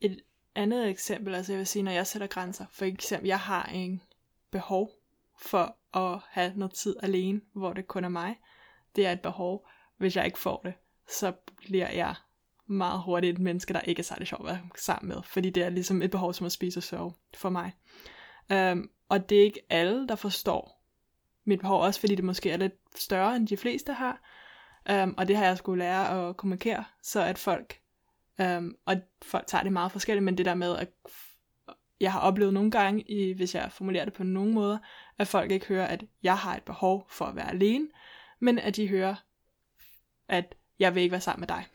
Et 0.01 0.21
andet 0.55 0.89
eksempel, 0.89 1.35
altså 1.35 1.53
jeg 1.53 1.59
vil 1.59 1.67
sige, 1.67 1.83
når 1.83 1.93
jeg 1.93 2.07
sætter 2.07 2.27
grænser, 2.27 2.67
for 2.71 2.85
eksempel, 2.85 3.27
jeg 3.27 3.41
har 3.41 3.65
en 3.65 4.03
behov 4.51 4.91
for 5.39 5.77
at 5.99 6.21
have 6.29 6.53
noget 6.57 6.75
tid 6.75 6.97
alene, 7.03 7.41
hvor 7.53 7.73
det 7.73 7.87
kun 7.89 8.05
er 8.05 8.09
mig. 8.09 8.41
Det 8.97 9.07
er 9.07 9.13
et 9.13 9.21
behov. 9.21 9.69
Hvis 9.97 10.17
jeg 10.17 10.27
ikke 10.27 10.39
får 10.39 10.61
det, 10.65 10.75
så 11.09 11.33
bliver 11.57 11.91
jeg 11.91 12.15
meget 12.73 13.03
hurtigt 13.03 13.35
et 13.35 13.41
menneske, 13.41 13.75
der 13.75 13.81
ikke 13.81 14.01
er 14.01 14.05
særlig 14.05 14.27
sjov 14.27 14.41
at 14.41 14.47
være 14.47 14.61
sammen 14.77 15.09
med, 15.09 15.23
fordi 15.25 15.51
det 15.51 15.63
er 15.63 15.69
ligesom 15.69 16.03
et 16.03 16.11
behov 16.11 16.35
som 16.35 16.47
at 16.47 16.53
spise 16.53 16.79
og 16.79 16.83
sove 16.83 17.13
for 17.35 17.51
mig. 17.51 17.73
Um, 18.73 18.91
og 19.09 19.29
det 19.29 19.39
er 19.39 19.45
ikke 19.45 19.61
alle, 19.71 20.09
der 20.09 20.17
forstår 20.17 20.83
mit 21.45 21.61
behov, 21.61 21.83
også 21.83 22.01
fordi 22.01 22.15
det 22.15 22.25
måske 22.25 22.51
er 22.51 22.57
lidt 22.57 22.75
større, 22.97 23.37
end 23.37 23.49
de 23.49 23.57
fleste 23.57 23.93
har. 23.93 24.21
Um, 24.93 25.15
og 25.19 25.29
det 25.29 25.37
har 25.37 25.45
jeg 25.45 25.59
skulle 25.59 25.85
lære 25.85 26.29
at 26.29 26.37
kommunikere, 26.37 26.85
så 27.03 27.23
at 27.23 27.39
folk 27.39 27.83
Um, 28.41 28.77
og 28.87 28.97
folk 29.23 29.47
tager 29.47 29.63
det 29.63 29.73
meget 29.73 29.93
forskelligt, 29.93 30.25
men 30.25 30.39
det 30.39 30.47
der 30.47 30.55
med, 30.55 30.77
at 30.77 30.89
jeg 32.01 32.13
har 32.13 32.21
oplevet 32.21 32.55
nogle 32.55 32.71
gange, 32.71 33.03
i, 33.03 33.33
hvis 33.33 33.55
jeg 33.55 33.73
formulerer 33.73 34.05
det 34.05 34.15
på 34.15 34.25
nogen 34.25 34.55
måder, 34.55 34.79
at 35.19 35.29
folk 35.29 35.51
ikke 35.51 35.67
hører, 35.67 35.87
at 35.87 36.05
jeg 36.23 36.39
har 36.39 36.57
et 36.57 36.63
behov 36.63 37.07
for 37.11 37.25
at 37.25 37.37
være 37.37 37.51
alene, 37.51 37.89
men 38.39 38.59
at 38.59 38.77
de 38.77 38.89
hører, 38.89 39.15
at 40.29 40.55
jeg 40.79 40.95
vil 40.95 41.03
ikke 41.03 41.13
være 41.13 41.21
sammen 41.21 41.41
med 41.41 41.49
dig. 41.49 41.67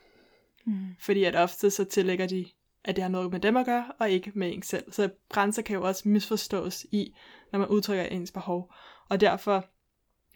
Mm. 0.68 0.96
Fordi 1.00 1.24
at 1.24 1.36
ofte 1.36 1.72
så 1.72 1.84
tillægger 1.84 2.28
de, 2.28 2.46
at 2.84 2.96
det 2.96 3.02
har 3.02 3.10
noget 3.10 3.32
med 3.32 3.40
dem 3.40 3.58
at 3.58 3.66
gøre, 3.66 3.92
og 4.00 4.10
ikke 4.10 4.32
med 4.36 4.54
en 4.54 4.62
selv. 4.62 4.92
Så 4.92 5.10
grænser 5.30 5.62
kan 5.62 5.76
jo 5.76 5.88
også 5.88 6.10
misforstås 6.10 6.86
i, 6.92 7.16
når 7.52 7.60
man 7.60 7.68
udtrykker 7.68 8.04
ens 8.04 8.32
behov. 8.32 8.74
Og 9.10 9.22
derfor 9.22 9.66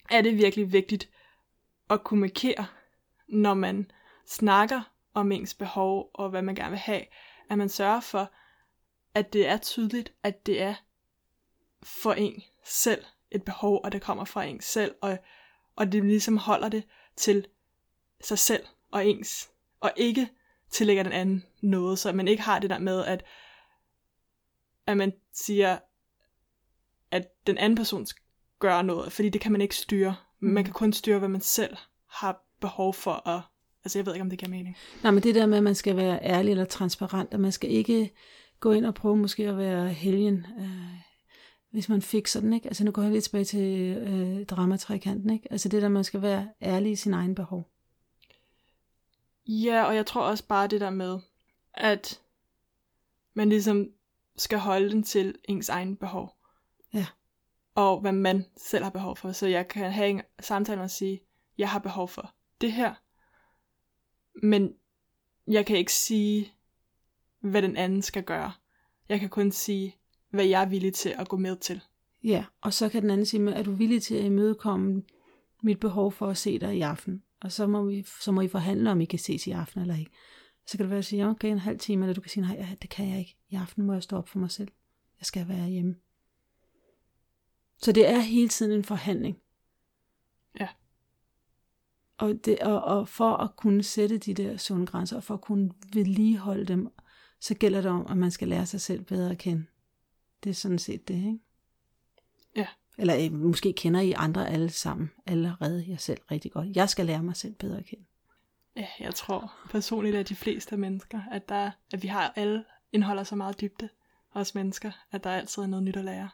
er 0.09 0.21
det 0.21 0.37
virkelig 0.37 0.71
vigtigt 0.71 1.09
at 1.89 2.03
kommunikere, 2.03 2.65
når 3.27 3.53
man 3.53 3.91
snakker 4.27 4.81
om 5.13 5.31
ens 5.31 5.53
behov 5.53 6.11
og 6.13 6.29
hvad 6.29 6.41
man 6.41 6.55
gerne 6.55 6.69
vil 6.69 6.79
have, 6.79 7.01
at 7.49 7.57
man 7.57 7.69
sørger 7.69 7.99
for, 7.99 8.31
at 9.13 9.33
det 9.33 9.47
er 9.47 9.57
tydeligt, 9.57 10.13
at 10.23 10.45
det 10.45 10.61
er 10.61 10.75
for 11.83 12.13
en 12.13 12.43
selv 12.65 13.05
et 13.31 13.43
behov, 13.43 13.81
og 13.83 13.91
det 13.91 14.01
kommer 14.01 14.25
fra 14.25 14.43
en 14.43 14.61
selv, 14.61 14.95
og, 15.01 15.17
og 15.75 15.91
det 15.91 16.03
ligesom 16.03 16.37
holder 16.37 16.69
det 16.69 16.83
til 17.15 17.47
sig 18.21 18.39
selv 18.39 18.65
og 18.91 19.05
ens, 19.05 19.50
og 19.81 19.91
ikke 19.95 20.29
tillægger 20.69 21.03
den 21.03 21.11
anden 21.11 21.43
noget, 21.61 21.99
så 21.99 22.11
man 22.11 22.27
ikke 22.27 22.43
har 22.43 22.59
det 22.59 22.69
der 22.69 22.79
med, 22.79 23.05
at, 23.05 23.23
at 24.87 24.97
man 24.97 25.13
siger, 25.33 25.77
at 27.11 27.27
den 27.47 27.57
anden 27.57 27.75
person 27.75 28.07
gøre 28.59 28.83
noget, 28.83 29.11
fordi 29.11 29.29
det 29.29 29.41
kan 29.41 29.51
man 29.51 29.61
ikke 29.61 29.75
styre. 29.75 30.15
Man 30.39 30.63
kan 30.63 30.73
kun 30.73 30.93
styre, 30.93 31.19
hvad 31.19 31.29
man 31.29 31.41
selv 31.41 31.77
har 32.09 32.43
behov 32.59 32.93
for 32.93 33.27
at 33.27 33.41
Altså, 33.83 33.99
jeg 33.99 34.05
ved 34.05 34.13
ikke, 34.13 34.21
om 34.21 34.29
det 34.29 34.39
giver 34.39 34.49
mening. 34.49 34.77
Nej, 35.03 35.11
men 35.11 35.23
det 35.23 35.35
der 35.35 35.45
med, 35.45 35.57
at 35.57 35.63
man 35.63 35.75
skal 35.75 35.97
være 35.97 36.19
ærlig 36.23 36.51
eller 36.51 36.65
transparent, 36.65 37.33
og 37.33 37.39
man 37.39 37.51
skal 37.51 37.71
ikke 37.71 38.13
gå 38.59 38.71
ind 38.71 38.85
og 38.85 38.93
prøve 38.93 39.17
måske 39.17 39.49
at 39.49 39.57
være 39.57 39.89
helgen, 39.89 40.45
øh, 40.59 40.67
hvis 41.71 41.89
man 41.89 42.01
fik 42.01 42.27
sådan, 42.27 42.53
ikke? 42.53 42.67
Altså, 42.67 42.83
nu 42.83 42.91
går 42.91 43.01
jeg 43.01 43.11
lidt 43.11 43.23
tilbage 43.23 43.43
til 43.43 43.97
øh, 43.97 44.45
dramatrikanten, 44.45 45.29
ikke? 45.29 45.51
Altså, 45.51 45.69
det 45.69 45.81
der, 45.81 45.89
man 45.89 46.03
skal 46.03 46.21
være 46.21 46.49
ærlig 46.61 46.91
i 46.91 46.95
sin 46.95 47.13
egen 47.13 47.35
behov. 47.35 47.70
Ja, 49.47 49.83
og 49.83 49.95
jeg 49.95 50.05
tror 50.05 50.21
også 50.21 50.47
bare 50.47 50.67
det 50.67 50.81
der 50.81 50.89
med, 50.89 51.19
at 51.73 52.21
man 53.33 53.49
ligesom 53.49 53.89
skal 54.35 54.59
holde 54.59 54.91
den 54.91 55.03
til 55.03 55.35
ens 55.43 55.69
egen 55.69 55.95
behov. 55.95 56.37
Ja. 56.93 57.07
Og 57.75 57.99
hvad 57.99 58.11
man 58.11 58.45
selv 58.57 58.83
har 58.83 58.91
behov 58.91 59.15
for. 59.15 59.31
Så 59.31 59.47
jeg 59.47 59.67
kan 59.67 59.91
have 59.91 60.09
en 60.09 60.21
samtale 60.39 60.81
og 60.81 60.89
sige, 60.89 61.21
jeg 61.57 61.69
har 61.69 61.79
behov 61.79 62.07
for 62.07 62.33
det 62.61 62.71
her, 62.71 62.93
men 64.43 64.73
jeg 65.47 65.65
kan 65.65 65.77
ikke 65.77 65.93
sige, 65.93 66.53
hvad 67.39 67.61
den 67.61 67.77
anden 67.77 68.01
skal 68.01 68.23
gøre. 68.23 68.51
Jeg 69.09 69.19
kan 69.19 69.29
kun 69.29 69.51
sige, 69.51 69.97
hvad 70.29 70.45
jeg 70.45 70.61
er 70.61 70.65
villig 70.65 70.93
til 70.93 71.09
at 71.09 71.27
gå 71.27 71.37
med 71.37 71.55
til. 71.55 71.81
Ja, 72.23 72.45
og 72.61 72.73
så 72.73 72.89
kan 72.89 73.01
den 73.01 73.09
anden 73.09 73.25
sige, 73.25 73.51
er 73.51 73.63
du 73.63 73.71
villig 73.71 74.03
til 74.03 74.15
at 74.15 74.25
imødekomme 74.25 75.03
mit 75.63 75.79
behov 75.79 76.11
for 76.11 76.27
at 76.27 76.37
se 76.37 76.59
dig 76.59 76.77
i 76.77 76.81
aften? 76.81 77.23
Og 77.41 77.51
så 77.51 77.67
må, 77.67 77.85
vi, 77.85 78.05
så 78.21 78.31
må 78.31 78.41
I 78.41 78.47
forhandle, 78.47 78.91
om 78.91 79.01
I 79.01 79.05
kan 79.05 79.19
ses 79.19 79.47
i 79.47 79.51
aften 79.51 79.81
eller 79.81 79.95
ikke. 79.95 80.11
Så 80.65 80.77
kan 80.77 80.83
det 80.83 80.89
være 80.89 80.99
at 80.99 81.05
sige, 81.05 81.27
okay, 81.27 81.47
en 81.47 81.59
halv 81.59 81.79
time, 81.79 82.05
eller 82.05 82.13
du 82.13 82.21
kan 82.21 82.29
sige, 82.29 82.41
nej, 82.41 82.75
det 82.81 82.89
kan 82.89 83.09
jeg 83.09 83.19
ikke. 83.19 83.37
I 83.49 83.55
aften 83.55 83.83
må 83.83 83.93
jeg 83.93 84.03
stå 84.03 84.17
op 84.17 84.27
for 84.27 84.39
mig 84.39 84.51
selv. 84.51 84.71
Jeg 85.19 85.25
skal 85.25 85.47
være 85.47 85.67
hjemme. 85.67 85.95
Så 87.77 87.91
det 87.91 88.09
er 88.09 88.19
hele 88.19 88.49
tiden 88.49 88.71
en 88.71 88.83
forhandling. 88.83 89.37
Ja. 90.59 90.67
Og, 92.17 92.45
det, 92.45 92.59
og, 92.59 92.83
og 92.83 93.07
for 93.07 93.33
at 93.33 93.55
kunne 93.55 93.83
sætte 93.83 94.17
de 94.17 94.33
der 94.33 94.57
sunde 94.57 94.87
grænser, 94.87 95.15
og 95.17 95.23
for 95.23 95.33
at 95.33 95.41
kunne 95.41 95.71
vedligeholde 95.93 96.65
dem, 96.65 96.89
så 97.39 97.55
gælder 97.55 97.81
det 97.81 97.91
om, 97.91 98.07
at 98.09 98.17
man 98.17 98.31
skal 98.31 98.47
lære 98.47 98.65
sig 98.65 98.81
selv 98.81 99.01
bedre 99.01 99.31
at 99.31 99.37
kende. 99.37 99.65
Det 100.43 100.49
er 100.49 100.53
sådan 100.53 100.79
set 100.79 101.07
det, 101.07 101.15
ikke? 101.15 101.39
Ja. 102.55 102.67
Eller 102.97 103.25
øh, 103.25 103.33
måske 103.33 103.73
kender 103.73 103.99
I 103.99 104.11
andre 104.11 104.49
alle 104.49 104.69
sammen 104.69 105.11
allerede 105.25 105.85
jeg 105.87 105.99
selv 105.99 106.19
rigtig 106.31 106.51
godt. 106.51 106.75
Jeg 106.75 106.89
skal 106.89 107.05
lære 107.05 107.23
mig 107.23 107.35
selv 107.35 107.53
bedre 107.53 107.77
at 107.77 107.85
kende. 107.85 108.05
Ja, 108.75 108.85
jeg 108.99 109.15
tror 109.15 109.53
personligt, 109.69 110.15
at 110.15 110.29
de 110.29 110.35
fleste 110.35 110.77
mennesker, 110.77 111.21
at, 111.31 111.49
der, 111.49 111.71
at 111.93 112.03
vi 112.03 112.07
har 112.07 112.33
alle 112.35 112.63
indeholder 112.91 113.23
så 113.23 113.35
meget 113.35 113.61
dybde, 113.61 113.89
os 114.33 114.55
mennesker, 114.55 114.91
at 115.11 115.23
der 115.23 115.29
altid 115.29 115.63
er 115.63 115.67
noget 115.67 115.83
nyt 115.83 115.97
at 115.97 116.05
lære. 116.05 116.29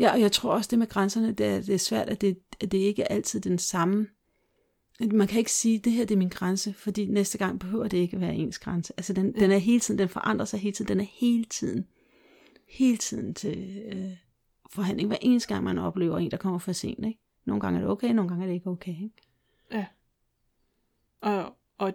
Ja, 0.00 0.12
og 0.12 0.20
jeg 0.20 0.32
tror 0.32 0.52
også, 0.52 0.68
det 0.70 0.78
med 0.78 0.86
grænserne, 0.86 1.32
det 1.32 1.46
er, 1.46 1.60
det 1.60 1.74
er 1.74 1.78
svært, 1.78 2.08
at 2.08 2.20
det, 2.20 2.38
at 2.60 2.72
det 2.72 2.78
ikke 2.78 3.02
er 3.02 3.06
altid 3.06 3.40
den 3.40 3.58
samme. 3.58 4.06
Man 5.12 5.26
kan 5.26 5.38
ikke 5.38 5.52
sige, 5.52 5.78
det 5.78 5.92
her 5.92 6.04
det 6.04 6.14
er 6.14 6.18
min 6.18 6.28
grænse, 6.28 6.74
fordi 6.74 7.06
næste 7.06 7.38
gang 7.38 7.60
behøver 7.60 7.88
det 7.88 7.98
ikke 7.98 8.14
at 8.14 8.20
være 8.20 8.34
ens 8.34 8.58
grænse. 8.58 8.92
Altså 8.96 9.12
den, 9.12 9.34
ja. 9.36 9.40
den 9.40 9.50
er 9.50 9.58
hele 9.58 9.80
tiden, 9.80 9.98
den 9.98 10.08
forandrer 10.08 10.44
sig 10.44 10.60
hele 10.60 10.74
tiden, 10.74 10.88
den 10.88 11.00
er 11.00 11.06
hele 11.12 11.44
tiden, 11.44 11.86
hele 12.68 12.96
tiden 12.96 13.34
til 13.34 13.82
øh, 13.92 14.12
forhandling. 14.72 15.08
Hver 15.08 15.18
eneste 15.20 15.48
gang 15.54 15.64
man 15.64 15.78
oplever 15.78 16.18
en, 16.18 16.30
der 16.30 16.36
kommer 16.36 16.58
for 16.58 16.72
sent. 16.72 17.06
Ikke? 17.06 17.20
Nogle 17.44 17.60
gange 17.60 17.78
er 17.78 17.82
det 17.82 17.90
okay, 17.90 18.10
nogle 18.12 18.28
gange 18.28 18.44
er 18.44 18.46
det 18.48 18.54
ikke 18.54 18.70
okay. 18.70 19.02
Ikke? 19.02 19.22
Ja. 19.72 19.86
Og, 21.20 21.56
og 21.78 21.92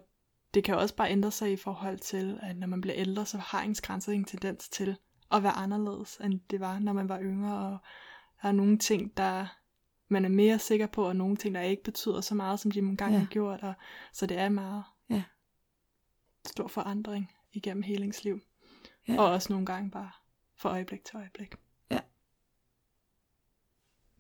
det 0.54 0.64
kan 0.64 0.78
også 0.78 0.96
bare 0.96 1.12
ændre 1.12 1.32
sig 1.32 1.52
i 1.52 1.56
forhold 1.56 2.00
til, 2.00 2.40
at 2.42 2.58
når 2.58 2.68
man 2.68 2.82
bliver 2.82 2.96
ældre, 2.98 3.26
så 3.26 3.38
har 3.38 3.62
ens 3.62 3.82
grænser 3.82 4.12
en 4.12 4.26
tendens 4.26 4.70
til 4.70 4.98
at 5.32 5.44
være 5.44 5.52
anderledes, 5.52 6.18
end 6.24 6.40
det 6.50 6.60
var, 6.60 6.80
når 6.80 6.94
man 6.94 7.10
var 7.10 7.22
yngre. 7.22 7.58
Og 7.58 7.78
der 8.42 8.48
er 8.48 8.52
nogle 8.52 8.78
ting, 8.78 9.18
der 9.18 9.48
man 10.08 10.26
er 10.26 10.30
mere 10.30 10.60
sikker 10.60 10.88
på, 10.88 11.10
at 11.10 11.16
nogle 11.16 11.36
ting, 11.36 11.56
der 11.56 11.62
ikke 11.62 11.84
betyder 11.84 12.22
så 12.22 12.36
meget, 12.36 12.60
som 12.60 12.72
de 12.72 12.80
engang 12.80 13.14
Ja. 13.14 13.20
har 13.20 13.26
gjort. 13.26 13.60
Og, 13.64 13.74
så 14.14 14.26
det 14.26 14.38
er 14.40 14.50
meget 14.50 14.84
Ja. 15.10 15.24
stor 16.46 16.68
forandring 16.68 17.32
igennem 17.54 17.84
helingsliv. 17.84 18.40
Ja. 19.08 19.22
Og 19.22 19.32
også 19.32 19.54
nogle 19.54 19.66
gange 19.66 19.92
bare 19.92 20.12
fra 20.58 20.70
øjeblik 20.70 21.04
til 21.04 21.18
øjeblik. 21.18 21.56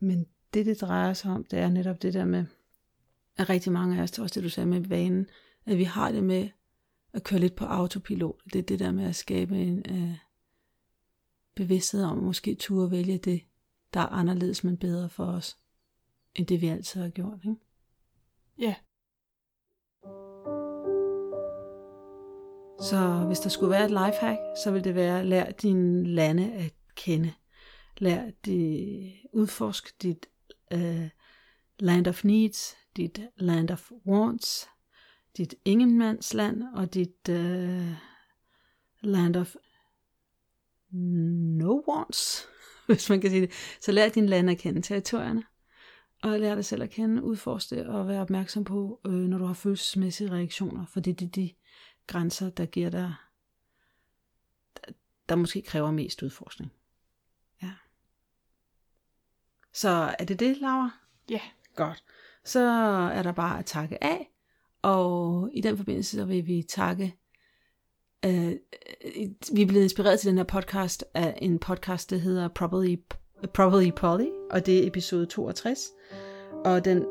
Men 0.06 0.26
det, 0.54 0.66
det 0.66 0.82
drejer 0.82 1.14
sig 1.14 1.32
om, 1.32 1.44
det 1.44 1.60
er 1.60 1.70
netop 1.70 2.02
det 2.02 2.14
der 2.14 2.26
med, 2.26 2.46
at 3.38 3.50
rigtig 3.50 3.72
mange 3.72 3.98
af 3.98 4.04
os, 4.04 4.12
det 4.12 4.20
også 4.20 4.34
det 4.40 4.44
du 4.44 4.50
sagde 4.50 4.68
med 4.68 4.80
vanen, 4.80 5.28
at 5.66 5.78
vi 5.78 5.84
har 5.84 6.12
det 6.12 6.24
med 6.24 6.50
at 7.14 7.24
køre 7.24 7.40
lidt 7.40 7.56
på 7.56 7.66
autopilot. 7.66 8.42
Det 8.54 8.60
er 8.60 8.64
det 8.64 8.80
der 8.80 8.92
med 8.92 9.06
at 9.06 9.16
skabe 9.16 9.58
en 9.58 9.86
øh, 9.90 10.18
bevidsthed 11.56 12.04
om, 12.04 12.18
måske 12.18 12.56
turde 12.56 12.92
vælge 12.92 13.18
det, 13.18 13.42
der 13.94 14.00
er 14.00 14.08
anderledes, 14.08 14.64
men 14.64 14.78
bedre 14.78 15.10
for 15.10 15.26
os, 15.26 15.58
end 16.36 16.48
det 16.48 16.62
vi 16.62 16.68
altid 16.68 17.02
har 17.02 17.10
gjort. 17.10 17.40
Ikke? 17.44 17.56
Ja, 18.60 18.76
Så 22.80 23.24
hvis 23.28 23.40
der 23.40 23.50
skulle 23.50 23.72
være 23.72 23.86
et 23.86 23.92
lifehack, 23.92 24.40
så 24.64 24.72
vil 24.72 24.84
det 24.84 24.96
være, 24.96 25.26
lær 25.26 25.52
dine 25.52 26.08
lande 26.08 26.54
at 26.54 26.74
kende. 26.96 27.34
Lær 27.98 28.32
det, 28.46 29.14
udforsk 29.34 30.02
dit 30.02 30.28
uh, 30.74 31.10
land 31.80 32.08
of 32.08 32.24
needs, 32.24 32.76
dit 32.98 33.20
land 33.38 33.72
of 33.72 33.92
wants, 34.08 34.70
dit 35.38 35.56
ingenmandsland 35.66 36.64
og 36.76 36.94
dit 36.94 37.30
uh, 37.30 37.92
land 39.02 39.36
of 39.36 39.56
no 40.92 41.82
wants, 41.88 42.48
hvis 42.88 43.10
man 43.10 43.22
kan 43.22 43.30
sige 43.30 43.42
det. 43.42 43.52
Så 43.82 43.92
lær 43.92 44.10
din 44.10 44.26
land 44.26 44.50
at 44.50 44.58
kende, 44.58 44.82
territorierne, 44.82 45.44
og 46.24 46.40
lær 46.40 46.56
dig 46.56 46.66
selv 46.66 46.84
at 46.84 46.90
kende, 46.90 47.24
udforske 47.24 47.76
det 47.76 47.88
og 47.88 48.08
være 48.08 48.22
opmærksom 48.22 48.64
på, 48.64 49.02
øh, 49.06 49.14
når 49.14 49.38
du 49.38 49.46
har 49.46 49.54
følelsesmæssige 49.54 50.32
reaktioner, 50.32 50.86
for 50.86 51.00
det 51.00 51.12
er 51.12 51.16
de, 51.16 51.28
de 51.28 51.54
grænser, 52.08 52.50
der 52.50 52.66
giver 52.66 52.90
dig, 52.90 53.14
der, 54.76 54.92
der 55.30 55.36
måske 55.36 55.62
kræver 55.62 55.92
mest 55.92 56.24
udforskning. 56.24 56.72
Så 59.76 60.16
er 60.20 60.26
det 60.26 60.40
det, 60.40 60.58
Laura? 60.62 60.90
ja. 61.30 61.40
Godt. 61.76 62.04
Så 62.46 62.60
er 63.14 63.24
der 63.24 63.32
bare 63.32 63.60
at 63.60 63.66
takke 63.66 64.04
af, 64.04 64.32
og 64.82 65.50
i 65.54 65.62
den 65.62 65.78
forbindelse 65.78 66.18
så 66.18 66.26
vil 66.26 66.48
vi 66.48 66.66
takke, 66.70 67.16
øh, 68.26 68.52
vi 69.54 69.62
er 69.62 69.66
blevet 69.68 69.84
inspireret 69.84 70.20
til 70.20 70.30
den 70.30 70.38
her 70.38 70.44
podcast 70.44 71.06
af 71.14 71.38
en 71.42 71.60
podcast, 71.60 72.10
der 72.10 72.18
hedder 72.18 72.48
Probably, 72.48 72.96
Probably 73.54 73.92
Polly, 73.96 74.30
og 74.52 74.66
det 74.66 74.84
er 74.84 74.88
episode 74.88 75.26
62, 75.26 75.80
og 76.66 76.86
den 76.86 77.06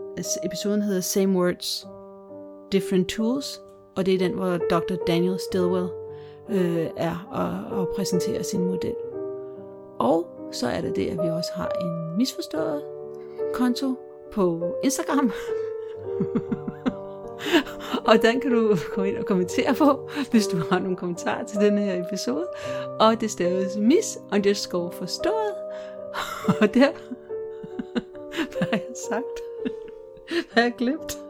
episoden 0.44 0.82
hedder 0.82 1.00
Same 1.00 1.38
Words, 1.38 1.86
Different 2.72 3.08
Tools, 3.08 3.60
og 3.96 4.06
det 4.06 4.14
er 4.14 4.18
den, 4.18 4.32
hvor 4.32 4.56
Dr. 4.70 4.94
Daniel 5.06 5.38
Stilwell 5.50 5.88
øh, 6.50 6.90
er 6.96 7.28
og, 7.30 7.78
og 7.78 7.88
præsenterer 7.96 8.42
sin 8.42 8.64
model. 8.64 8.94
Og 9.98 10.33
så 10.54 10.68
er 10.68 10.80
det 10.80 10.96
det, 10.96 11.06
at 11.06 11.22
vi 11.22 11.28
også 11.28 11.50
har 11.54 11.68
en 11.80 12.16
misforstået 12.16 12.82
konto 13.54 13.94
på 14.32 14.74
Instagram. 14.84 15.32
og 18.08 18.22
den 18.22 18.40
kan 18.40 18.50
du 18.50 18.76
gå 18.94 19.02
ind 19.02 19.16
og 19.16 19.26
kommentere 19.26 19.74
på, 19.74 20.10
hvis 20.30 20.46
du 20.46 20.56
har 20.70 20.78
nogle 20.78 20.96
kommentarer 20.96 21.44
til 21.44 21.60
denne 21.60 21.80
her 21.80 22.06
episode. 22.06 22.46
Og 23.00 23.20
det 23.20 23.30
staves 23.30 23.76
mis 23.76 24.18
underscore 24.32 24.92
forstået. 24.92 25.54
og 26.60 26.74
der... 26.74 26.88
Hvad 28.52 28.68
har 28.70 28.76
jeg 28.76 28.94
sagt? 29.10 29.40
Hvad 30.28 30.44
har 30.50 30.62
jeg 30.62 30.74
glemt? 30.78 31.23